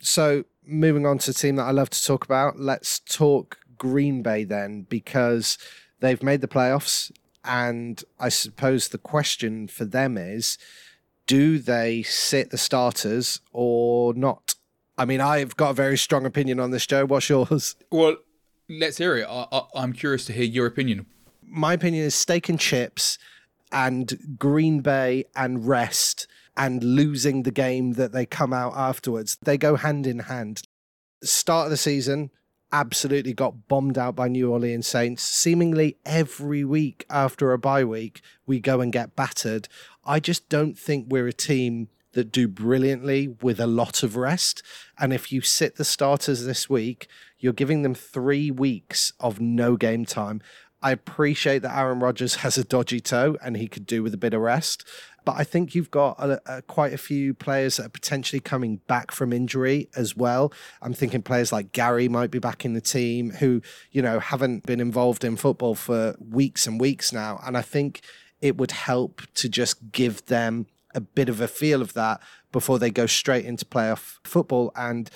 So 0.00 0.44
moving 0.66 1.06
on 1.06 1.18
to 1.18 1.32
the 1.32 1.38
team 1.38 1.56
that 1.56 1.64
I 1.64 1.70
love 1.70 1.90
to 1.90 2.04
talk 2.04 2.24
about, 2.24 2.58
let's 2.58 3.00
talk 3.00 3.58
Green 3.82 4.22
Bay 4.22 4.44
then 4.44 4.82
because 4.88 5.58
they've 5.98 6.22
made 6.22 6.40
the 6.40 6.46
playoffs. 6.46 7.10
And 7.44 8.00
I 8.20 8.28
suppose 8.28 8.88
the 8.88 8.98
question 8.98 9.66
for 9.66 9.84
them 9.84 10.16
is 10.16 10.56
do 11.26 11.58
they 11.58 12.04
sit 12.04 12.50
the 12.50 12.58
starters 12.58 13.40
or 13.52 14.14
not? 14.14 14.54
I 14.96 15.04
mean, 15.04 15.20
I've 15.20 15.56
got 15.56 15.70
a 15.70 15.74
very 15.74 15.98
strong 15.98 16.24
opinion 16.24 16.60
on 16.60 16.70
this, 16.70 16.86
Joe. 16.86 17.06
What's 17.06 17.28
yours? 17.28 17.74
Well, 17.90 18.18
let's 18.68 18.98
hear 18.98 19.16
it. 19.16 19.26
I, 19.28 19.62
am 19.74 19.92
curious 19.94 20.26
to 20.26 20.32
hear 20.32 20.44
your 20.44 20.66
opinion. 20.66 21.06
My 21.44 21.72
opinion 21.72 22.04
is 22.04 22.14
steak 22.14 22.48
and 22.48 22.60
chips 22.60 23.18
and 23.72 24.38
Green 24.38 24.80
Bay 24.80 25.24
and 25.34 25.66
rest 25.66 26.28
and 26.56 26.84
losing 26.84 27.42
the 27.42 27.50
game 27.50 27.94
that 27.94 28.12
they 28.12 28.26
come 28.26 28.52
out 28.52 28.74
afterwards. 28.76 29.38
They 29.42 29.58
go 29.58 29.74
hand 29.74 30.06
in 30.06 30.20
hand. 30.20 30.62
Start 31.24 31.66
of 31.66 31.70
the 31.70 31.76
season, 31.76 32.30
absolutely 32.72 33.34
got 33.34 33.68
bombed 33.68 33.98
out 33.98 34.16
by 34.16 34.28
New 34.28 34.50
Orleans 34.50 34.86
Saints. 34.86 35.22
Seemingly 35.22 35.98
every 36.04 36.64
week 36.64 37.04
after 37.10 37.52
a 37.52 37.58
bye 37.58 37.84
week, 37.84 38.22
we 38.46 38.58
go 38.58 38.80
and 38.80 38.92
get 38.92 39.14
battered. 39.14 39.68
I 40.04 40.18
just 40.18 40.48
don't 40.48 40.78
think 40.78 41.06
we're 41.08 41.28
a 41.28 41.32
team 41.32 41.88
that 42.12 42.32
do 42.32 42.48
brilliantly 42.48 43.28
with 43.40 43.60
a 43.60 43.66
lot 43.66 44.02
of 44.02 44.16
rest. 44.16 44.62
And 44.98 45.12
if 45.12 45.32
you 45.32 45.40
sit 45.40 45.76
the 45.76 45.84
starters 45.84 46.44
this 46.44 46.68
week, 46.68 47.08
you're 47.38 47.52
giving 47.52 47.82
them 47.82 47.94
three 47.94 48.50
weeks 48.50 49.12
of 49.20 49.40
no 49.40 49.76
game 49.76 50.04
time. 50.04 50.40
I 50.82 50.90
appreciate 50.90 51.60
that 51.60 51.76
Aaron 51.76 52.00
Rodgers 52.00 52.36
has 52.36 52.58
a 52.58 52.64
dodgy 52.64 53.00
toe 53.00 53.36
and 53.42 53.56
he 53.56 53.68
could 53.68 53.86
do 53.86 54.02
with 54.02 54.12
a 54.14 54.18
bit 54.18 54.34
of 54.34 54.40
rest. 54.40 54.84
But 55.24 55.36
I 55.38 55.44
think 55.44 55.74
you've 55.74 55.90
got 55.90 56.18
a, 56.18 56.40
a, 56.46 56.62
quite 56.62 56.92
a 56.92 56.98
few 56.98 57.34
players 57.34 57.76
that 57.76 57.86
are 57.86 57.90
potentially 57.90 58.40
coming 58.40 58.76
back 58.86 59.10
from 59.12 59.32
injury 59.32 59.88
as 59.96 60.16
well. 60.16 60.52
I'm 60.80 60.94
thinking 60.94 61.22
players 61.22 61.52
like 61.52 61.72
Gary 61.72 62.08
might 62.08 62.30
be 62.30 62.38
back 62.38 62.64
in 62.64 62.74
the 62.74 62.80
team 62.80 63.30
who, 63.30 63.62
you 63.90 64.02
know, 64.02 64.18
haven't 64.18 64.66
been 64.66 64.80
involved 64.80 65.24
in 65.24 65.36
football 65.36 65.74
for 65.74 66.16
weeks 66.18 66.66
and 66.66 66.80
weeks 66.80 67.12
now. 67.12 67.40
And 67.44 67.56
I 67.56 67.62
think 67.62 68.00
it 68.40 68.56
would 68.56 68.72
help 68.72 69.22
to 69.34 69.48
just 69.48 69.92
give 69.92 70.26
them 70.26 70.66
a 70.94 71.00
bit 71.00 71.28
of 71.28 71.40
a 71.40 71.48
feel 71.48 71.80
of 71.80 71.94
that 71.94 72.20
before 72.50 72.78
they 72.78 72.90
go 72.90 73.06
straight 73.06 73.44
into 73.44 73.64
playoff 73.64 74.18
football. 74.24 74.72
And 74.74 75.08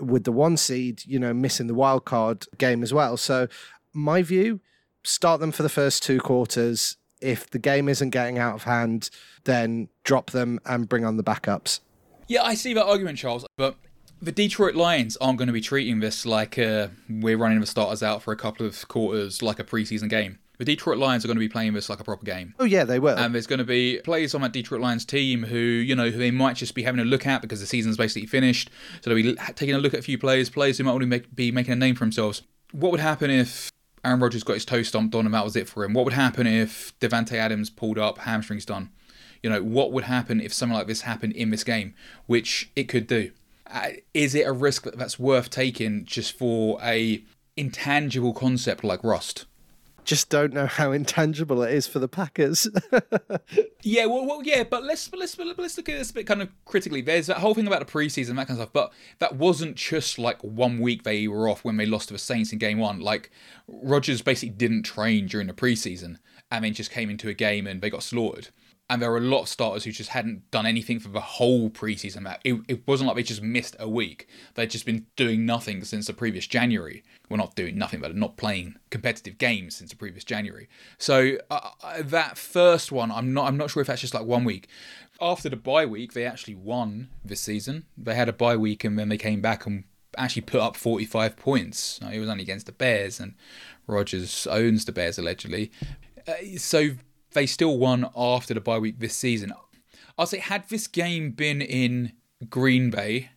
with 0.00 0.24
the 0.24 0.32
one 0.32 0.56
seed, 0.56 1.02
you 1.06 1.18
know, 1.18 1.32
missing 1.32 1.68
the 1.68 1.74
wild 1.74 2.04
card 2.04 2.46
game 2.58 2.82
as 2.82 2.92
well. 2.92 3.16
So, 3.16 3.48
my 3.92 4.22
view, 4.22 4.60
start 5.04 5.40
them 5.40 5.52
for 5.52 5.62
the 5.62 5.70
first 5.70 6.02
two 6.02 6.20
quarters 6.20 6.96
if 7.20 7.50
the 7.50 7.58
game 7.58 7.88
isn't 7.88 8.10
getting 8.10 8.38
out 8.38 8.54
of 8.54 8.62
hand, 8.64 9.10
then 9.44 9.88
drop 10.04 10.30
them 10.30 10.60
and 10.66 10.88
bring 10.88 11.04
on 11.04 11.16
the 11.16 11.24
backups. 11.24 11.80
Yeah, 12.28 12.42
I 12.42 12.54
see 12.54 12.74
that 12.74 12.84
argument, 12.84 13.18
Charles, 13.18 13.46
but 13.56 13.76
the 14.20 14.32
Detroit 14.32 14.74
Lions 14.74 15.16
aren't 15.18 15.38
going 15.38 15.46
to 15.46 15.52
be 15.52 15.60
treating 15.60 16.00
this 16.00 16.26
like 16.26 16.58
uh, 16.58 16.88
we're 17.08 17.36
running 17.36 17.60
the 17.60 17.66
starters 17.66 18.02
out 18.02 18.22
for 18.22 18.32
a 18.32 18.36
couple 18.36 18.66
of 18.66 18.88
quarters 18.88 19.42
like 19.42 19.58
a 19.58 19.64
preseason 19.64 20.08
game. 20.08 20.38
The 20.58 20.64
Detroit 20.64 20.96
Lions 20.96 21.22
are 21.22 21.28
going 21.28 21.36
to 21.36 21.40
be 21.40 21.50
playing 21.50 21.74
this 21.74 21.90
like 21.90 22.00
a 22.00 22.04
proper 22.04 22.24
game. 22.24 22.54
Oh 22.58 22.64
yeah, 22.64 22.84
they 22.84 22.98
will. 22.98 23.16
And 23.16 23.34
there's 23.34 23.46
going 23.46 23.58
to 23.58 23.64
be 23.64 24.00
players 24.02 24.34
on 24.34 24.40
that 24.40 24.52
Detroit 24.52 24.80
Lions 24.80 25.04
team 25.04 25.42
who, 25.42 25.58
you 25.58 25.94
know, 25.94 26.08
who 26.08 26.16
they 26.16 26.30
might 26.30 26.56
just 26.56 26.74
be 26.74 26.82
having 26.82 26.98
a 26.98 27.04
look 27.04 27.26
at 27.26 27.42
because 27.42 27.60
the 27.60 27.66
season's 27.66 27.98
basically 27.98 28.26
finished. 28.26 28.70
So 29.02 29.10
they'll 29.10 29.22
be 29.22 29.36
taking 29.54 29.74
a 29.74 29.78
look 29.78 29.92
at 29.92 30.00
a 30.00 30.02
few 30.02 30.16
players, 30.16 30.48
players 30.48 30.78
who 30.78 30.84
might 30.84 30.92
only 30.92 31.06
make, 31.06 31.34
be 31.34 31.52
making 31.52 31.74
a 31.74 31.76
name 31.76 31.94
for 31.94 32.04
themselves. 32.04 32.40
What 32.72 32.90
would 32.90 33.00
happen 33.00 33.30
if 33.30 33.70
Aaron 34.06 34.20
Rodgers 34.20 34.44
got 34.44 34.54
his 34.54 34.64
toe 34.64 34.82
stomped 34.82 35.14
on 35.14 35.26
and 35.26 35.34
that 35.34 35.44
was 35.44 35.56
it 35.56 35.68
for 35.68 35.84
him. 35.84 35.92
What 35.92 36.04
would 36.04 36.14
happen 36.14 36.46
if 36.46 36.98
Davante 37.00 37.32
Adams 37.32 37.70
pulled 37.70 37.98
up, 37.98 38.18
hamstrings 38.18 38.64
done? 38.64 38.90
You 39.42 39.50
know, 39.50 39.62
what 39.62 39.92
would 39.92 40.04
happen 40.04 40.40
if 40.40 40.52
something 40.52 40.76
like 40.76 40.86
this 40.86 41.02
happened 41.02 41.32
in 41.32 41.50
this 41.50 41.64
game, 41.64 41.94
which 42.26 42.70
it 42.76 42.84
could 42.84 43.06
do? 43.06 43.32
Uh, 43.66 43.90
is 44.14 44.34
it 44.34 44.46
a 44.46 44.52
risk 44.52 44.84
that's 44.84 45.18
worth 45.18 45.50
taking 45.50 46.04
just 46.04 46.38
for 46.38 46.78
a 46.82 47.22
intangible 47.56 48.32
concept 48.32 48.84
like 48.84 49.02
rust? 49.02 49.44
Just 50.06 50.30
don't 50.30 50.54
know 50.54 50.66
how 50.66 50.92
intangible 50.92 51.62
it 51.62 51.74
is 51.74 51.86
for 51.86 51.98
the 51.98 52.08
Packers. 52.08 52.68
yeah, 53.82 54.06
well, 54.06 54.24
well, 54.24 54.40
yeah, 54.42 54.62
but 54.62 54.84
let's 54.84 55.12
let's 55.12 55.36
let's 55.36 55.76
look 55.76 55.88
at 55.88 55.98
this 55.98 56.10
a 56.10 56.14
bit 56.14 56.26
kind 56.26 56.40
of 56.40 56.48
critically. 56.64 57.02
There's 57.02 57.26
that 57.26 57.38
whole 57.38 57.54
thing 57.54 57.66
about 57.66 57.86
the 57.86 57.92
preseason, 57.92 58.36
that 58.36 58.46
kind 58.46 58.50
of 58.50 58.56
stuff, 58.56 58.72
but 58.72 58.92
that 59.18 59.36
wasn't 59.36 59.76
just 59.76 60.18
like 60.18 60.42
one 60.42 60.80
week 60.80 61.02
they 61.02 61.26
were 61.28 61.48
off 61.48 61.64
when 61.64 61.76
they 61.76 61.86
lost 61.86 62.08
to 62.08 62.14
the 62.14 62.18
Saints 62.18 62.52
in 62.52 62.58
Game 62.58 62.78
One. 62.78 63.00
Like 63.00 63.30
Rodgers 63.66 64.22
basically 64.22 64.54
didn't 64.54 64.84
train 64.84 65.26
during 65.26 65.48
the 65.48 65.52
preseason 65.52 66.18
and 66.50 66.64
then 66.64 66.72
just 66.72 66.90
came 66.92 67.10
into 67.10 67.28
a 67.28 67.34
game 67.34 67.66
and 67.66 67.82
they 67.82 67.90
got 67.90 68.04
slaughtered 68.04 68.48
and 68.88 69.02
there 69.02 69.10
were 69.10 69.18
a 69.18 69.22
lot 69.22 69.42
of 69.42 69.48
starters 69.48 69.84
who 69.84 69.92
just 69.92 70.10
hadn't 70.10 70.48
done 70.50 70.66
anything 70.66 71.00
for 71.00 71.08
the 71.08 71.20
whole 71.20 71.70
preseason. 71.70 72.32
It, 72.44 72.60
it 72.68 72.86
wasn't 72.86 73.08
like 73.08 73.16
they 73.16 73.22
just 73.22 73.42
missed 73.42 73.76
a 73.78 73.88
week; 73.88 74.28
they'd 74.54 74.70
just 74.70 74.86
been 74.86 75.06
doing 75.16 75.44
nothing 75.44 75.84
since 75.84 76.06
the 76.06 76.12
previous 76.12 76.46
January. 76.46 77.02
Well, 77.28 77.38
not 77.38 77.56
doing 77.56 77.76
nothing, 77.76 78.00
but 78.00 78.14
not 78.14 78.36
playing 78.36 78.76
competitive 78.90 79.38
games 79.38 79.76
since 79.76 79.90
the 79.90 79.96
previous 79.96 80.24
January. 80.24 80.68
So 80.98 81.38
uh, 81.50 81.70
uh, 81.82 82.02
that 82.02 82.38
first 82.38 82.92
one, 82.92 83.10
I'm 83.10 83.32
not, 83.32 83.48
I'm 83.48 83.56
not 83.56 83.70
sure 83.70 83.80
if 83.80 83.88
that's 83.88 84.00
just 84.00 84.14
like 84.14 84.24
one 84.24 84.44
week. 84.44 84.68
After 85.20 85.48
the 85.48 85.56
bye 85.56 85.86
week, 85.86 86.12
they 86.12 86.24
actually 86.24 86.54
won 86.54 87.08
this 87.24 87.40
season. 87.40 87.86
They 87.96 88.14
had 88.14 88.28
a 88.28 88.32
bye 88.32 88.56
week 88.56 88.84
and 88.84 88.98
then 88.98 89.08
they 89.08 89.16
came 89.16 89.40
back 89.40 89.66
and 89.66 89.84
actually 90.16 90.42
put 90.42 90.60
up 90.60 90.76
45 90.76 91.36
points. 91.36 92.00
It 92.12 92.18
was 92.20 92.28
only 92.28 92.42
against 92.42 92.66
the 92.66 92.72
Bears, 92.72 93.20
and 93.20 93.34
Rodgers 93.86 94.46
owns 94.46 94.84
the 94.84 94.92
Bears 94.92 95.18
allegedly. 95.18 95.70
Uh, 96.26 96.58
so 96.58 96.90
they 97.36 97.46
still 97.46 97.76
won 97.76 98.08
after 98.16 98.54
the 98.54 98.60
bye 98.60 98.78
week 98.78 98.98
this 98.98 99.14
season. 99.14 99.52
I'll 100.18 100.26
say, 100.26 100.38
had 100.38 100.68
this 100.70 100.86
game 100.86 101.32
been 101.32 101.60
in 101.60 102.12
Green 102.48 102.88
Bay, 102.88 103.28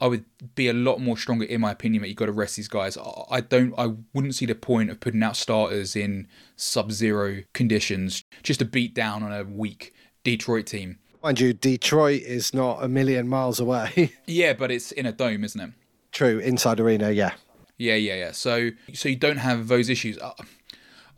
I 0.00 0.06
would 0.06 0.26
be 0.54 0.68
a 0.68 0.74
lot 0.74 1.00
more 1.00 1.16
stronger 1.16 1.46
in 1.46 1.62
my 1.62 1.72
opinion 1.72 2.02
that 2.02 2.08
you've 2.08 2.18
got 2.18 2.26
to 2.26 2.32
rest 2.32 2.56
these 2.56 2.68
guys. 2.68 2.96
I 3.30 3.40
don't 3.40 3.74
I 3.78 3.94
wouldn't 4.12 4.34
see 4.34 4.46
the 4.46 4.54
point 4.54 4.90
of 4.90 5.00
putting 5.00 5.22
out 5.22 5.34
starters 5.34 5.96
in 5.96 6.28
sub 6.56 6.92
zero 6.92 7.42
conditions 7.54 8.22
just 8.42 8.60
to 8.60 8.66
beat 8.66 8.94
down 8.94 9.22
on 9.22 9.32
a 9.32 9.44
weak 9.44 9.94
Detroit 10.22 10.66
team. 10.66 10.98
Mind 11.22 11.40
you, 11.40 11.52
Detroit 11.54 12.22
is 12.22 12.54
not 12.54 12.84
a 12.84 12.88
million 12.88 13.28
miles 13.28 13.58
away. 13.58 14.12
yeah, 14.26 14.52
but 14.52 14.70
it's 14.70 14.92
in 14.92 15.06
a 15.06 15.12
dome, 15.12 15.42
isn't 15.42 15.60
it? 15.60 15.70
True, 16.12 16.38
inside 16.38 16.78
arena, 16.78 17.10
yeah. 17.10 17.32
Yeah, 17.78 17.94
yeah, 17.94 18.14
yeah. 18.14 18.32
So 18.32 18.70
so 18.92 19.08
you 19.08 19.16
don't 19.16 19.38
have 19.38 19.68
those 19.68 19.88
issues. 19.88 20.18
Uh, 20.18 20.34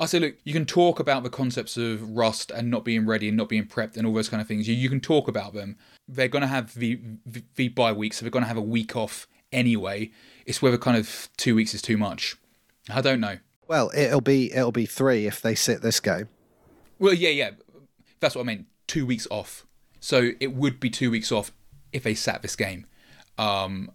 I 0.00 0.06
say, 0.06 0.18
look, 0.18 0.36
you 0.44 0.54
can 0.54 0.64
talk 0.64 0.98
about 0.98 1.22
the 1.24 1.30
concepts 1.30 1.76
of 1.76 2.16
rust 2.16 2.50
and 2.50 2.70
not 2.70 2.86
being 2.86 3.04
ready 3.04 3.28
and 3.28 3.36
not 3.36 3.50
being 3.50 3.66
prepped 3.66 3.98
and 3.98 4.06
all 4.06 4.14
those 4.14 4.30
kind 4.30 4.40
of 4.40 4.48
things. 4.48 4.66
You, 4.66 4.74
you 4.74 4.88
can 4.88 5.00
talk 5.00 5.28
about 5.28 5.52
them. 5.52 5.76
They're 6.08 6.26
going 6.26 6.40
to 6.40 6.48
have 6.48 6.74
the, 6.74 6.98
the, 7.26 7.44
the 7.56 7.68
bye 7.68 7.92
week, 7.92 8.14
so 8.14 8.24
they're 8.24 8.30
going 8.30 8.44
to 8.44 8.48
have 8.48 8.56
a 8.56 8.62
week 8.62 8.96
off 8.96 9.28
anyway. 9.52 10.10
It's 10.46 10.62
whether 10.62 10.78
kind 10.78 10.96
of 10.96 11.28
two 11.36 11.54
weeks 11.54 11.74
is 11.74 11.82
too 11.82 11.98
much. 11.98 12.36
I 12.88 13.02
don't 13.02 13.20
know. 13.20 13.36
Well, 13.68 13.90
it'll 13.94 14.22
be 14.22 14.52
it'll 14.52 14.72
be 14.72 14.86
three 14.86 15.26
if 15.26 15.40
they 15.42 15.54
sit 15.54 15.82
this 15.82 16.00
game. 16.00 16.28
Well, 16.98 17.14
yeah, 17.14 17.28
yeah, 17.28 17.50
that's 18.18 18.34
what 18.34 18.40
I 18.40 18.44
meant. 18.44 18.66
Two 18.88 19.06
weeks 19.06 19.28
off. 19.30 19.66
So 20.00 20.30
it 20.40 20.54
would 20.54 20.80
be 20.80 20.90
two 20.90 21.10
weeks 21.10 21.30
off 21.30 21.52
if 21.92 22.02
they 22.02 22.14
sat 22.14 22.42
this 22.42 22.56
game, 22.56 22.86
um, 23.38 23.92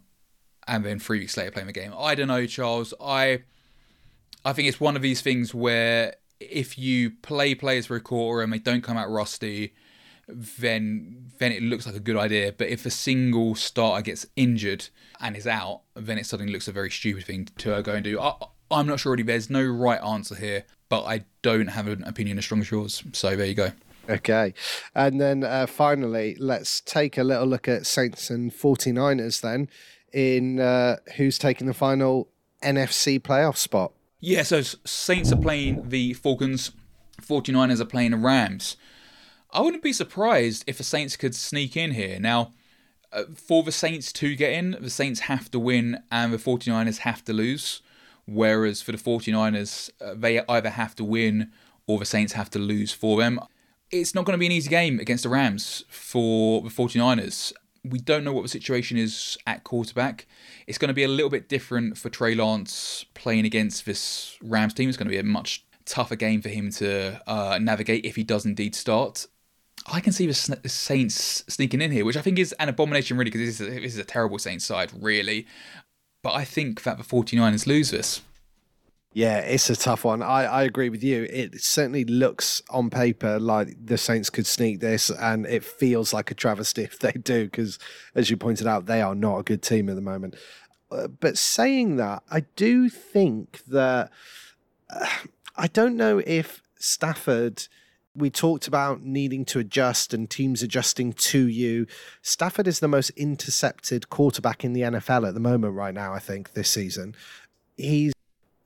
and 0.66 0.84
then 0.84 0.98
three 0.98 1.18
weeks 1.18 1.36
later 1.36 1.50
playing 1.50 1.66
the 1.66 1.72
game. 1.72 1.92
I 1.98 2.14
don't 2.14 2.28
know, 2.28 2.46
Charles. 2.46 2.94
I 3.00 3.42
I 4.46 4.52
think 4.52 4.68
it's 4.68 4.80
one 4.80 4.94
of 4.94 5.02
these 5.02 5.20
things 5.22 5.52
where 5.52 6.14
if 6.38 6.78
you 6.78 7.10
play 7.10 7.56
players 7.56 7.86
for 7.86 7.96
a 7.96 8.00
quarter 8.00 8.42
and 8.42 8.52
they 8.52 8.60
don't 8.60 8.82
come 8.82 8.96
out 8.96 9.10
rusty, 9.10 9.74
then 10.28 11.32
then 11.38 11.50
it 11.50 11.62
looks 11.62 11.84
like 11.84 11.96
a 11.96 12.00
good 12.00 12.16
idea. 12.16 12.52
But 12.56 12.68
if 12.68 12.86
a 12.86 12.90
single 12.90 13.56
starter 13.56 14.02
gets 14.02 14.24
injured 14.36 14.88
and 15.20 15.36
is 15.36 15.48
out, 15.48 15.82
then 15.94 16.16
it 16.16 16.26
suddenly 16.26 16.52
looks 16.52 16.68
a 16.68 16.72
very 16.72 16.90
stupid 16.92 17.24
thing 17.24 17.48
to 17.58 17.82
go 17.82 17.94
and 17.94 18.04
do. 18.04 18.20
I, 18.20 18.34
I'm 18.70 18.86
not 18.86 19.00
sure 19.00 19.12
really. 19.12 19.24
There's 19.24 19.50
no 19.50 19.64
right 19.64 20.00
answer 20.00 20.36
here, 20.36 20.64
but 20.88 21.02
I 21.02 21.24
don't 21.42 21.68
have 21.68 21.88
an 21.88 22.04
opinion 22.04 22.38
as 22.38 22.44
strong 22.44 22.60
as 22.60 22.70
yours. 22.70 23.02
So 23.12 23.34
there 23.34 23.46
you 23.46 23.54
go. 23.54 23.72
Okay. 24.08 24.54
And 24.94 25.20
then 25.20 25.42
uh, 25.42 25.66
finally, 25.66 26.36
let's 26.38 26.80
take 26.80 27.18
a 27.18 27.24
little 27.24 27.46
look 27.46 27.66
at 27.66 27.84
Saints 27.84 28.30
and 28.30 28.52
49ers 28.52 29.40
then 29.40 29.68
in 30.12 30.60
uh, 30.60 30.98
who's 31.16 31.36
taking 31.36 31.66
the 31.66 31.74
final 31.74 32.28
NFC 32.62 33.20
playoff 33.20 33.56
spot. 33.56 33.92
Yeah, 34.20 34.42
so 34.42 34.62
Saints 34.62 35.30
are 35.32 35.36
playing 35.36 35.90
the 35.90 36.14
Falcons, 36.14 36.72
49ers 37.20 37.80
are 37.80 37.86
playing 37.86 38.12
the 38.12 38.16
Rams. 38.16 38.76
I 39.50 39.60
wouldn't 39.60 39.82
be 39.82 39.92
surprised 39.92 40.64
if 40.66 40.78
the 40.78 40.84
Saints 40.84 41.16
could 41.16 41.34
sneak 41.34 41.76
in 41.76 41.92
here. 41.92 42.18
Now, 42.18 42.52
uh, 43.12 43.24
for 43.34 43.62
the 43.62 43.72
Saints 43.72 44.12
to 44.14 44.34
get 44.34 44.52
in, 44.52 44.76
the 44.80 44.90
Saints 44.90 45.20
have 45.20 45.50
to 45.50 45.58
win 45.58 46.02
and 46.10 46.32
the 46.32 46.38
49ers 46.38 46.98
have 46.98 47.24
to 47.24 47.32
lose. 47.32 47.82
Whereas 48.26 48.82
for 48.82 48.92
the 48.92 48.98
49ers, 48.98 49.90
uh, 50.00 50.14
they 50.16 50.40
either 50.48 50.70
have 50.70 50.96
to 50.96 51.04
win 51.04 51.52
or 51.86 51.98
the 51.98 52.04
Saints 52.04 52.32
have 52.32 52.50
to 52.50 52.58
lose 52.58 52.92
for 52.92 53.18
them. 53.18 53.38
It's 53.90 54.14
not 54.14 54.24
going 54.24 54.34
to 54.34 54.38
be 54.38 54.46
an 54.46 54.52
easy 54.52 54.68
game 54.68 54.98
against 54.98 55.22
the 55.22 55.28
Rams 55.28 55.84
for 55.88 56.62
the 56.62 56.70
49ers 56.70 57.52
we 57.90 57.98
don't 57.98 58.24
know 58.24 58.32
what 58.32 58.42
the 58.42 58.48
situation 58.48 58.96
is 58.96 59.36
at 59.46 59.64
quarterback. 59.64 60.26
It's 60.66 60.78
going 60.78 60.88
to 60.88 60.94
be 60.94 61.04
a 61.04 61.08
little 61.08 61.30
bit 61.30 61.48
different 61.48 61.98
for 61.98 62.08
Trey 62.08 62.34
Lance 62.34 63.04
playing 63.14 63.44
against 63.44 63.86
this 63.86 64.36
Rams 64.42 64.74
team. 64.74 64.88
It's 64.88 64.98
going 64.98 65.08
to 65.08 65.12
be 65.12 65.18
a 65.18 65.22
much 65.22 65.64
tougher 65.84 66.16
game 66.16 66.42
for 66.42 66.48
him 66.48 66.70
to 66.72 67.20
uh, 67.26 67.58
navigate 67.60 68.04
if 68.04 68.16
he 68.16 68.24
does 68.24 68.44
indeed 68.44 68.74
start. 68.74 69.26
I 69.86 70.00
can 70.00 70.12
see 70.12 70.26
the 70.26 70.34
Saints 70.34 71.44
sneaking 71.48 71.80
in 71.80 71.92
here, 71.92 72.04
which 72.04 72.16
I 72.16 72.22
think 72.22 72.38
is 72.38 72.52
an 72.54 72.68
abomination, 72.68 73.16
really, 73.16 73.30
because 73.30 73.58
this, 73.58 73.68
this 73.68 73.92
is 73.92 73.98
a 73.98 74.04
terrible 74.04 74.38
Saints 74.38 74.64
side, 74.64 74.90
really. 75.00 75.46
But 76.22 76.34
I 76.34 76.44
think 76.44 76.82
that 76.82 76.98
the 76.98 77.04
49ers 77.04 77.66
lose 77.66 77.90
this. 77.90 78.22
Yeah, 79.16 79.38
it's 79.38 79.70
a 79.70 79.76
tough 79.76 80.04
one. 80.04 80.20
I, 80.20 80.44
I 80.44 80.62
agree 80.64 80.90
with 80.90 81.02
you. 81.02 81.26
It 81.30 81.62
certainly 81.62 82.04
looks 82.04 82.60
on 82.68 82.90
paper 82.90 83.40
like 83.40 83.74
the 83.82 83.96
Saints 83.96 84.28
could 84.28 84.46
sneak 84.46 84.80
this, 84.80 85.08
and 85.08 85.46
it 85.46 85.64
feels 85.64 86.12
like 86.12 86.30
a 86.30 86.34
travesty 86.34 86.82
if 86.84 86.98
they 86.98 87.12
do, 87.12 87.46
because 87.46 87.78
as 88.14 88.28
you 88.28 88.36
pointed 88.36 88.66
out, 88.66 88.84
they 88.84 89.00
are 89.00 89.14
not 89.14 89.38
a 89.38 89.42
good 89.42 89.62
team 89.62 89.88
at 89.88 89.94
the 89.94 90.02
moment. 90.02 90.36
Uh, 90.92 91.08
but 91.08 91.38
saying 91.38 91.96
that, 91.96 92.24
I 92.30 92.40
do 92.56 92.90
think 92.90 93.62
that 93.68 94.10
uh, 94.90 95.06
I 95.56 95.68
don't 95.68 95.96
know 95.96 96.20
if 96.26 96.60
Stafford. 96.76 97.68
We 98.14 98.28
talked 98.28 98.66
about 98.66 99.02
needing 99.02 99.46
to 99.46 99.58
adjust 99.58 100.12
and 100.12 100.28
teams 100.28 100.62
adjusting 100.62 101.14
to 101.14 101.46
you. 101.48 101.86
Stafford 102.20 102.66
is 102.66 102.80
the 102.80 102.88
most 102.88 103.10
intercepted 103.10 104.10
quarterback 104.10 104.62
in 104.62 104.74
the 104.74 104.82
NFL 104.82 105.28
at 105.28 105.32
the 105.32 105.40
moment, 105.40 105.74
right 105.74 105.94
now, 105.94 106.12
I 106.12 106.18
think, 106.18 106.52
this 106.52 106.70
season. 106.70 107.14
He's 107.76 108.12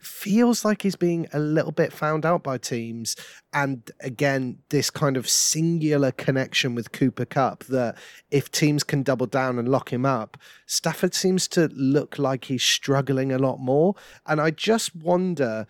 feels 0.00 0.64
like 0.64 0.82
he's 0.82 0.96
being 0.96 1.28
a 1.32 1.38
little 1.38 1.72
bit 1.72 1.92
found 1.92 2.24
out 2.24 2.42
by 2.42 2.58
teams. 2.58 3.16
And 3.52 3.90
again, 4.00 4.58
this 4.70 4.90
kind 4.90 5.16
of 5.16 5.28
singular 5.28 6.12
connection 6.12 6.74
with 6.74 6.92
Cooper 6.92 7.24
Kupp 7.24 7.64
that 7.64 7.96
if 8.30 8.50
teams 8.50 8.82
can 8.82 9.02
double 9.02 9.26
down 9.26 9.58
and 9.58 9.68
lock 9.68 9.92
him 9.92 10.06
up, 10.06 10.36
Stafford 10.66 11.14
seems 11.14 11.48
to 11.48 11.68
look 11.74 12.18
like 12.18 12.46
he's 12.46 12.62
struggling 12.62 13.32
a 13.32 13.38
lot 13.38 13.58
more. 13.58 13.94
And 14.26 14.40
I 14.40 14.50
just 14.50 14.94
wonder 14.96 15.66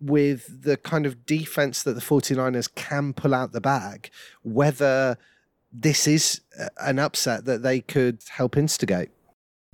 with 0.00 0.62
the 0.62 0.76
kind 0.76 1.06
of 1.06 1.24
defense 1.24 1.82
that 1.84 1.94
the 1.94 2.00
49ers 2.00 2.74
can 2.74 3.12
pull 3.12 3.34
out 3.34 3.52
the 3.52 3.60
bag, 3.60 4.10
whether 4.42 5.16
this 5.72 6.06
is 6.06 6.40
an 6.78 6.98
upset 6.98 7.44
that 7.44 7.62
they 7.62 7.80
could 7.80 8.20
help 8.28 8.56
instigate. 8.56 9.10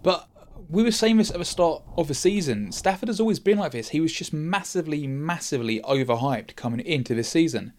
But 0.02 0.28
we 0.70 0.82
were 0.82 0.90
saying 0.90 1.16
this 1.16 1.30
at 1.30 1.38
the 1.38 1.44
start 1.44 1.82
of 1.96 2.08
the 2.08 2.14
season. 2.14 2.72
Stafford 2.72 3.08
has 3.08 3.20
always 3.20 3.38
been 3.38 3.58
like 3.58 3.72
this. 3.72 3.88
He 3.88 4.00
was 4.00 4.12
just 4.12 4.32
massively, 4.32 5.06
massively 5.06 5.80
overhyped 5.80 6.56
coming 6.56 6.80
into 6.80 7.14
this 7.14 7.28
season. 7.28 7.72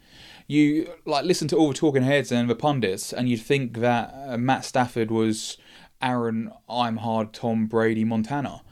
You 0.47 0.91
like 1.05 1.25
listen 1.25 1.47
to 1.49 1.55
all 1.55 1.69
the 1.69 1.75
talking 1.75 2.01
heads 2.01 2.31
and 2.31 2.49
the 2.49 2.55
pundits, 2.55 3.13
and 3.13 3.29
you'd 3.29 3.41
think 3.41 3.77
that 3.77 4.13
uh, 4.27 4.37
Matt 4.37 4.65
Stafford 4.65 5.11
was 5.11 5.57
Aaron 6.01 6.51
I'm 6.67 6.97
hard 6.97 7.33
Tom 7.33 7.67
Brady 7.67 8.03
Montana. 8.03 8.63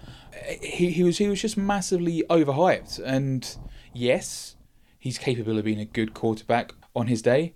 He 0.61 0.91
he 0.91 1.03
was 1.03 1.19
he 1.19 1.27
was 1.27 1.41
just 1.41 1.57
massively 1.57 2.23
overhyped, 2.29 2.99
and 3.05 3.55
yes, 3.93 4.55
he's 4.97 5.19
capable 5.19 5.59
of 5.59 5.65
being 5.65 5.79
a 5.79 5.85
good 5.85 6.15
quarterback 6.15 6.73
on 6.95 7.05
his 7.05 7.21
day. 7.21 7.53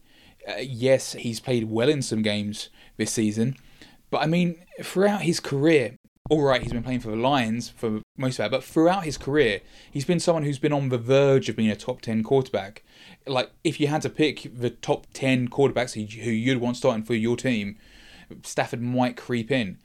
Uh, 0.47 0.58
yes, 0.60 1.13
he's 1.13 1.39
played 1.39 1.71
well 1.71 1.89
in 1.89 2.04
some 2.04 2.21
games 2.21 2.69
this 2.97 3.12
season. 3.12 3.56
But 4.12 4.21
I 4.21 4.28
mean, 4.28 4.63
throughout 4.84 5.21
his 5.21 5.39
career, 5.39 5.97
all 6.32 6.44
right, 6.44 6.63
he's 6.63 6.72
been 6.72 6.82
playing 6.82 7.02
for 7.02 7.10
the 7.10 7.17
Lions 7.17 7.67
for 7.67 8.00
most 8.15 8.39
of 8.39 8.44
that, 8.46 8.52
but 8.52 8.63
throughout 8.63 9.04
his 9.04 9.17
career, 9.17 9.60
he's 9.91 10.06
been 10.06 10.22
someone 10.22 10.44
who's 10.44 10.60
been 10.60 10.72
on 10.72 10.88
the 10.88 10.98
verge 10.98 11.50
of 11.50 11.58
being 11.58 11.70
a 11.70 11.76
top 11.76 12.00
10 12.00 12.24
quarterback. 12.24 12.86
Like, 13.28 13.52
if 13.65 13.82
you 13.82 13.88
had 13.88 14.02
to 14.04 14.10
pick 14.10 14.50
the 14.56 14.70
top 14.70 15.08
10 15.12 15.50
quarterbacks 15.50 15.94
who 15.94 16.32
you'd 16.32 16.62
want 16.62 16.78
starting 16.78 17.04
for 17.04 17.15
your 17.15 17.36
team, 17.36 17.78
Stafford 18.44 18.82
might 18.82 19.17
creep 19.17 19.52
in. 19.52 19.78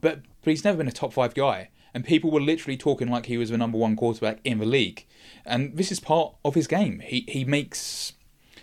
But, 0.00 0.22
but 0.42 0.50
he's 0.50 0.64
never 0.64 0.78
been 0.78 0.88
a 0.88 0.92
top 0.92 1.12
five 1.12 1.34
guy. 1.34 1.68
And 1.94 2.04
people 2.04 2.32
were 2.32 2.40
literally 2.40 2.76
talking 2.76 3.06
like 3.06 3.26
he 3.26 3.38
was 3.38 3.50
the 3.50 3.58
number 3.58 3.78
one 3.78 3.94
quarterback 3.94 4.40
in 4.42 4.58
the 4.58 4.66
league. 4.66 5.06
And 5.46 5.76
this 5.76 5.92
is 5.92 6.00
part 6.00 6.34
of 6.44 6.56
his 6.56 6.66
game. 6.66 6.98
He, 6.98 7.24
he 7.28 7.44
makes, 7.44 8.14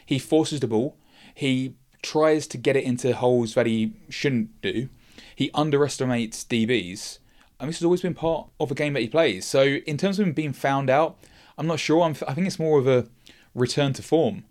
he 0.05 0.19
forces 0.19 0.59
the 0.59 0.67
ball, 0.67 0.97
he 1.33 1.75
tries 2.01 2.47
to 2.47 2.57
get 2.57 2.75
it 2.75 2.83
into 2.83 3.15
holes 3.15 3.53
that 3.53 3.65
he 3.65 3.93
shouldn't 4.09 4.61
do, 4.61 4.89
he 5.37 5.51
underestimates 5.53 6.43
DBs 6.43 7.19
and 7.59 7.69
this 7.69 7.79
has 7.79 7.85
always 7.85 8.01
been 8.01 8.13
part 8.13 8.47
of 8.59 8.71
a 8.71 8.75
game 8.75 8.93
that 8.93 9.01
he 9.01 9.07
plays. 9.07 9.45
So 9.45 9.63
in 9.63 9.97
terms 9.97 10.19
of 10.19 10.27
him 10.27 10.33
being 10.33 10.53
found 10.53 10.89
out, 10.89 11.17
I'm 11.57 11.67
not 11.67 11.79
sure. 11.79 12.01
I'm, 12.03 12.15
i 12.27 12.33
think 12.33 12.47
it's 12.47 12.59
more 12.59 12.79
of 12.79 12.87
a 12.87 13.07
return 13.53 13.93
to 13.93 14.03
form. 14.03 14.45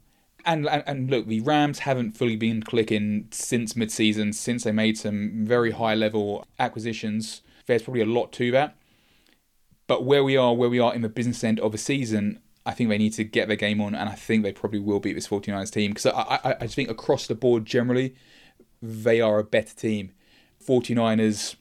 And, 0.44 0.68
and, 0.68 0.82
and 0.86 1.10
look, 1.10 1.26
the 1.26 1.40
Rams 1.40 1.80
haven't 1.80 2.16
fully 2.16 2.36
been 2.36 2.62
clicking 2.62 3.28
since 3.30 3.74
mid-season, 3.74 4.32
since 4.32 4.64
they 4.64 4.72
made 4.72 4.98
some 4.98 5.46
very 5.46 5.72
high 5.72 5.94
level 5.94 6.46
acquisitions. 6.58 7.42
There's 7.66 7.82
probably 7.82 8.02
a 8.02 8.06
lot 8.06 8.32
to 8.34 8.50
that. 8.52 8.76
But 9.86 10.04
where 10.04 10.22
we 10.22 10.36
are, 10.36 10.54
where 10.54 10.68
we 10.68 10.78
are 10.78 10.94
in 10.94 11.02
the 11.02 11.08
business 11.08 11.42
end 11.42 11.60
of 11.60 11.74
a 11.74 11.78
season, 11.78 12.40
I 12.66 12.72
think 12.72 12.90
they 12.90 12.98
need 12.98 13.14
to 13.14 13.24
get 13.24 13.48
their 13.48 13.56
game 13.56 13.80
on, 13.80 13.94
and 13.94 14.10
I 14.10 14.14
think 14.14 14.42
they 14.42 14.52
probably 14.52 14.78
will 14.78 15.00
beat 15.00 15.14
this 15.14 15.26
49ers 15.26 15.70
team 15.70 15.92
because 15.92 16.06
I, 16.06 16.40
I, 16.44 16.56
I 16.60 16.62
just 16.64 16.74
think 16.74 16.90
across 16.90 17.26
the 17.26 17.34
board 17.34 17.64
generally, 17.64 18.14
they 18.82 19.22
are 19.22 19.38
a 19.38 19.44
better 19.44 19.74
team. 19.74 20.12
49ers 20.66 21.56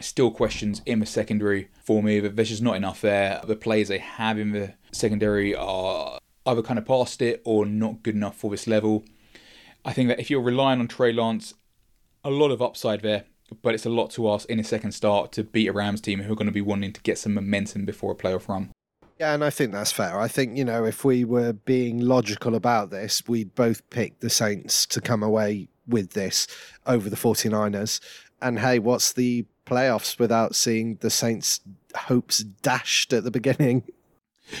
Still 0.00 0.30
questions 0.30 0.82
in 0.86 1.00
the 1.00 1.06
secondary 1.06 1.68
for 1.82 2.02
me, 2.02 2.20
but 2.20 2.36
there's 2.36 2.50
just 2.50 2.62
not 2.62 2.76
enough 2.76 3.00
there. 3.00 3.40
The 3.44 3.56
players 3.56 3.88
they 3.88 3.98
have 3.98 4.38
in 4.38 4.52
the 4.52 4.74
secondary 4.92 5.54
are 5.54 6.18
either 6.46 6.62
kind 6.62 6.78
of 6.78 6.86
past 6.86 7.20
it 7.22 7.42
or 7.44 7.66
not 7.66 8.02
good 8.02 8.14
enough 8.14 8.36
for 8.36 8.50
this 8.50 8.66
level. 8.66 9.04
I 9.84 9.92
think 9.92 10.08
that 10.08 10.20
if 10.20 10.30
you're 10.30 10.40
relying 10.40 10.80
on 10.80 10.88
Trey 10.88 11.12
Lance, 11.12 11.54
a 12.24 12.30
lot 12.30 12.50
of 12.50 12.62
upside 12.62 13.02
there, 13.02 13.24
but 13.62 13.74
it's 13.74 13.86
a 13.86 13.90
lot 13.90 14.10
to 14.12 14.30
ask 14.30 14.48
in 14.48 14.60
a 14.60 14.64
second 14.64 14.92
start 14.92 15.32
to 15.32 15.44
beat 15.44 15.68
a 15.68 15.72
Rams 15.72 16.00
team 16.00 16.22
who 16.22 16.32
are 16.32 16.36
going 16.36 16.46
to 16.46 16.52
be 16.52 16.60
wanting 16.60 16.92
to 16.92 17.00
get 17.02 17.18
some 17.18 17.34
momentum 17.34 17.84
before 17.84 18.12
a 18.12 18.16
playoff 18.16 18.48
run. 18.48 18.70
Yeah, 19.18 19.34
and 19.34 19.42
I 19.42 19.50
think 19.50 19.72
that's 19.72 19.90
fair. 19.90 20.20
I 20.20 20.28
think, 20.28 20.56
you 20.56 20.64
know, 20.64 20.84
if 20.84 21.04
we 21.04 21.24
were 21.24 21.52
being 21.52 22.00
logical 22.00 22.54
about 22.54 22.90
this, 22.90 23.22
we'd 23.26 23.54
both 23.54 23.88
pick 23.90 24.20
the 24.20 24.30
Saints 24.30 24.86
to 24.86 25.00
come 25.00 25.22
away 25.22 25.68
with 25.88 26.10
this 26.12 26.46
over 26.86 27.10
the 27.10 27.16
49ers. 27.16 28.00
And 28.40 28.60
hey, 28.60 28.78
what's 28.78 29.12
the 29.12 29.44
playoffs 29.68 30.18
without 30.18 30.54
seeing 30.54 30.96
the 30.96 31.10
Saints' 31.10 31.60
hopes 31.94 32.38
dashed 32.38 33.12
at 33.12 33.24
the 33.24 33.30
beginning? 33.30 33.84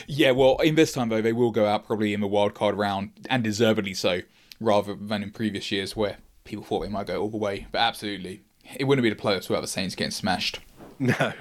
Yeah, 0.06 0.32
well, 0.32 0.58
in 0.58 0.74
this 0.74 0.92
time, 0.92 1.08
though, 1.08 1.22
they 1.22 1.32
will 1.32 1.50
go 1.50 1.66
out 1.66 1.86
probably 1.86 2.12
in 2.12 2.20
the 2.20 2.26
wild 2.26 2.54
card 2.54 2.76
round, 2.76 3.10
and 3.30 3.42
deservedly 3.42 3.94
so, 3.94 4.20
rather 4.60 4.94
than 4.94 5.22
in 5.22 5.30
previous 5.30 5.72
years 5.72 5.96
where 5.96 6.18
people 6.44 6.64
thought 6.64 6.80
they 6.80 6.88
might 6.88 7.06
go 7.06 7.22
all 7.22 7.30
the 7.30 7.36
way. 7.38 7.66
But 7.72 7.78
absolutely, 7.78 8.42
it 8.76 8.84
wouldn't 8.84 9.02
be 9.02 9.10
the 9.10 9.16
playoffs 9.16 9.48
without 9.48 9.62
the 9.62 9.68
Saints 9.68 9.94
getting 9.94 10.10
smashed. 10.10 10.60
No. 11.00 11.32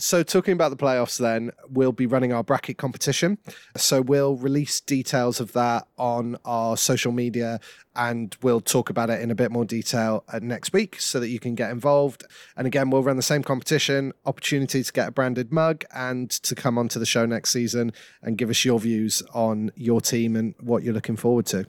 So, 0.00 0.22
talking 0.22 0.52
about 0.52 0.68
the 0.70 0.76
playoffs, 0.76 1.18
then, 1.18 1.50
we'll 1.68 1.92
be 1.92 2.06
running 2.06 2.32
our 2.32 2.44
bracket 2.44 2.78
competition. 2.78 3.38
So, 3.76 4.00
we'll 4.00 4.36
release 4.36 4.80
details 4.80 5.40
of 5.40 5.52
that 5.54 5.88
on 5.98 6.36
our 6.44 6.76
social 6.76 7.10
media 7.10 7.58
and 7.96 8.36
we'll 8.40 8.60
talk 8.60 8.90
about 8.90 9.10
it 9.10 9.20
in 9.20 9.32
a 9.32 9.34
bit 9.34 9.50
more 9.50 9.64
detail 9.64 10.22
uh, 10.32 10.38
next 10.40 10.72
week 10.72 11.00
so 11.00 11.18
that 11.18 11.28
you 11.28 11.40
can 11.40 11.56
get 11.56 11.72
involved. 11.72 12.24
And 12.56 12.66
again, 12.66 12.90
we'll 12.90 13.02
run 13.02 13.16
the 13.16 13.22
same 13.22 13.42
competition, 13.42 14.12
opportunity 14.24 14.84
to 14.84 14.92
get 14.92 15.08
a 15.08 15.10
branded 15.10 15.52
mug 15.52 15.84
and 15.92 16.30
to 16.30 16.54
come 16.54 16.78
onto 16.78 17.00
the 17.00 17.06
show 17.06 17.26
next 17.26 17.50
season 17.50 17.92
and 18.22 18.38
give 18.38 18.50
us 18.50 18.64
your 18.64 18.78
views 18.78 19.22
on 19.34 19.72
your 19.74 20.00
team 20.00 20.36
and 20.36 20.54
what 20.60 20.84
you're 20.84 20.94
looking 20.94 21.16
forward 21.16 21.46
to. 21.46 21.66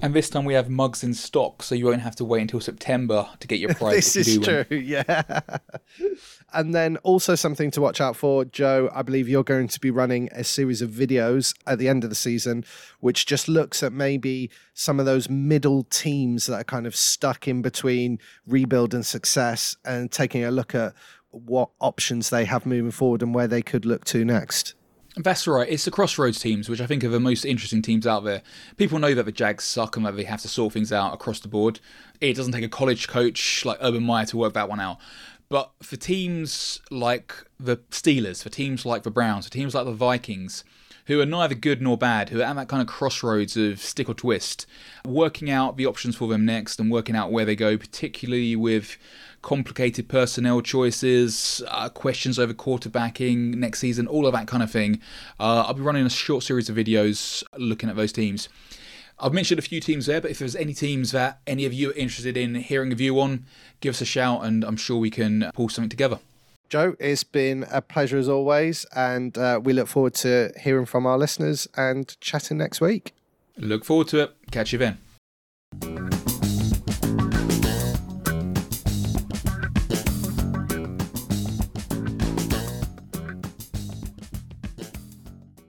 And 0.00 0.14
this 0.14 0.30
time 0.30 0.44
we 0.44 0.54
have 0.54 0.70
mugs 0.70 1.02
in 1.02 1.12
stock, 1.12 1.60
so 1.62 1.74
you 1.74 1.86
won't 1.86 2.02
have 2.02 2.14
to 2.16 2.24
wait 2.24 2.42
until 2.42 2.60
September 2.60 3.28
to 3.40 3.48
get 3.48 3.58
your 3.58 3.74
prize. 3.74 4.12
this 4.14 4.28
is 4.28 4.38
true, 4.38 4.64
yeah. 4.70 5.40
and 6.52 6.72
then 6.72 6.98
also 6.98 7.34
something 7.34 7.72
to 7.72 7.80
watch 7.80 8.00
out 8.00 8.14
for, 8.14 8.44
Joe. 8.44 8.90
I 8.94 9.02
believe 9.02 9.28
you're 9.28 9.42
going 9.42 9.66
to 9.66 9.80
be 9.80 9.90
running 9.90 10.28
a 10.30 10.44
series 10.44 10.82
of 10.82 10.90
videos 10.90 11.52
at 11.66 11.80
the 11.80 11.88
end 11.88 12.04
of 12.04 12.10
the 12.10 12.16
season, 12.16 12.64
which 13.00 13.26
just 13.26 13.48
looks 13.48 13.82
at 13.82 13.92
maybe 13.92 14.50
some 14.72 15.00
of 15.00 15.06
those 15.06 15.28
middle 15.28 15.82
teams 15.82 16.46
that 16.46 16.60
are 16.60 16.64
kind 16.64 16.86
of 16.86 16.94
stuck 16.94 17.48
in 17.48 17.60
between 17.60 18.20
rebuild 18.46 18.94
and 18.94 19.04
success, 19.04 19.76
and 19.84 20.12
taking 20.12 20.44
a 20.44 20.52
look 20.52 20.76
at 20.76 20.94
what 21.30 21.70
options 21.80 22.30
they 22.30 22.44
have 22.44 22.64
moving 22.64 22.92
forward 22.92 23.20
and 23.20 23.34
where 23.34 23.48
they 23.48 23.62
could 23.62 23.84
look 23.84 24.04
to 24.04 24.24
next. 24.24 24.74
That's 25.18 25.48
right. 25.48 25.68
It's 25.68 25.84
the 25.84 25.90
crossroads 25.90 26.38
teams, 26.38 26.68
which 26.68 26.80
I 26.80 26.86
think 26.86 27.02
are 27.02 27.08
the 27.08 27.18
most 27.18 27.44
interesting 27.44 27.82
teams 27.82 28.06
out 28.06 28.22
there. 28.22 28.42
People 28.76 29.00
know 29.00 29.14
that 29.14 29.24
the 29.24 29.32
Jags 29.32 29.64
suck 29.64 29.96
and 29.96 30.06
that 30.06 30.16
they 30.16 30.22
have 30.22 30.40
to 30.42 30.48
sort 30.48 30.72
things 30.72 30.92
out 30.92 31.12
across 31.12 31.40
the 31.40 31.48
board. 31.48 31.80
It 32.20 32.34
doesn't 32.34 32.52
take 32.52 32.64
a 32.64 32.68
college 32.68 33.08
coach 33.08 33.64
like 33.64 33.78
Urban 33.80 34.04
Meyer 34.04 34.26
to 34.26 34.36
work 34.36 34.54
that 34.54 34.68
one 34.68 34.78
out. 34.78 34.98
But 35.48 35.72
for 35.82 35.96
teams 35.96 36.80
like 36.90 37.34
the 37.58 37.78
Steelers, 37.90 38.44
for 38.44 38.48
teams 38.48 38.86
like 38.86 39.02
the 39.02 39.10
Browns, 39.10 39.46
for 39.46 39.52
teams 39.52 39.74
like 39.74 39.86
the 39.86 39.92
Vikings, 39.92 40.62
who 41.08 41.20
are 41.20 41.26
neither 41.26 41.54
good 41.54 41.80
nor 41.80 41.96
bad, 41.96 42.28
who 42.28 42.40
are 42.40 42.44
at 42.44 42.54
that 42.56 42.68
kind 42.68 42.82
of 42.82 42.86
crossroads 42.86 43.56
of 43.56 43.80
stick 43.80 44.08
or 44.10 44.14
twist, 44.14 44.66
working 45.06 45.50
out 45.50 45.78
the 45.78 45.86
options 45.86 46.14
for 46.14 46.28
them 46.28 46.44
next 46.44 46.78
and 46.78 46.90
working 46.90 47.16
out 47.16 47.32
where 47.32 47.46
they 47.46 47.56
go, 47.56 47.78
particularly 47.78 48.54
with 48.54 48.98
complicated 49.40 50.06
personnel 50.06 50.60
choices, 50.60 51.62
uh, 51.68 51.88
questions 51.88 52.38
over 52.38 52.52
quarterbacking 52.52 53.54
next 53.54 53.78
season, 53.78 54.06
all 54.06 54.26
of 54.26 54.34
that 54.34 54.46
kind 54.46 54.62
of 54.62 54.70
thing. 54.70 55.00
Uh, 55.40 55.64
I'll 55.66 55.74
be 55.74 55.80
running 55.80 56.04
a 56.04 56.10
short 56.10 56.44
series 56.44 56.68
of 56.68 56.76
videos 56.76 57.42
looking 57.56 57.88
at 57.88 57.96
those 57.96 58.12
teams. 58.12 58.50
I've 59.18 59.32
mentioned 59.32 59.58
a 59.58 59.62
few 59.62 59.80
teams 59.80 60.06
there, 60.06 60.20
but 60.20 60.30
if 60.30 60.38
there's 60.38 60.54
any 60.54 60.74
teams 60.74 61.12
that 61.12 61.40
any 61.46 61.64
of 61.64 61.72
you 61.72 61.90
are 61.90 61.94
interested 61.94 62.36
in 62.36 62.54
hearing 62.56 62.92
a 62.92 62.94
view 62.94 63.18
on, 63.18 63.46
give 63.80 63.94
us 63.94 64.02
a 64.02 64.04
shout 64.04 64.44
and 64.44 64.62
I'm 64.62 64.76
sure 64.76 64.98
we 64.98 65.10
can 65.10 65.50
pull 65.54 65.70
something 65.70 65.88
together. 65.88 66.20
Joe, 66.68 66.96
it's 67.00 67.24
been 67.24 67.64
a 67.70 67.80
pleasure 67.80 68.18
as 68.18 68.28
always, 68.28 68.84
and 68.94 69.36
uh, 69.38 69.60
we 69.62 69.72
look 69.72 69.88
forward 69.88 70.14
to 70.16 70.52
hearing 70.60 70.84
from 70.84 71.06
our 71.06 71.16
listeners 71.16 71.66
and 71.76 72.14
chatting 72.20 72.58
next 72.58 72.80
week. 72.80 73.14
Look 73.56 73.84
forward 73.84 74.08
to 74.08 74.24
it. 74.24 74.36
Catch 74.50 74.72
you 74.72 74.78
then. 74.78 76.27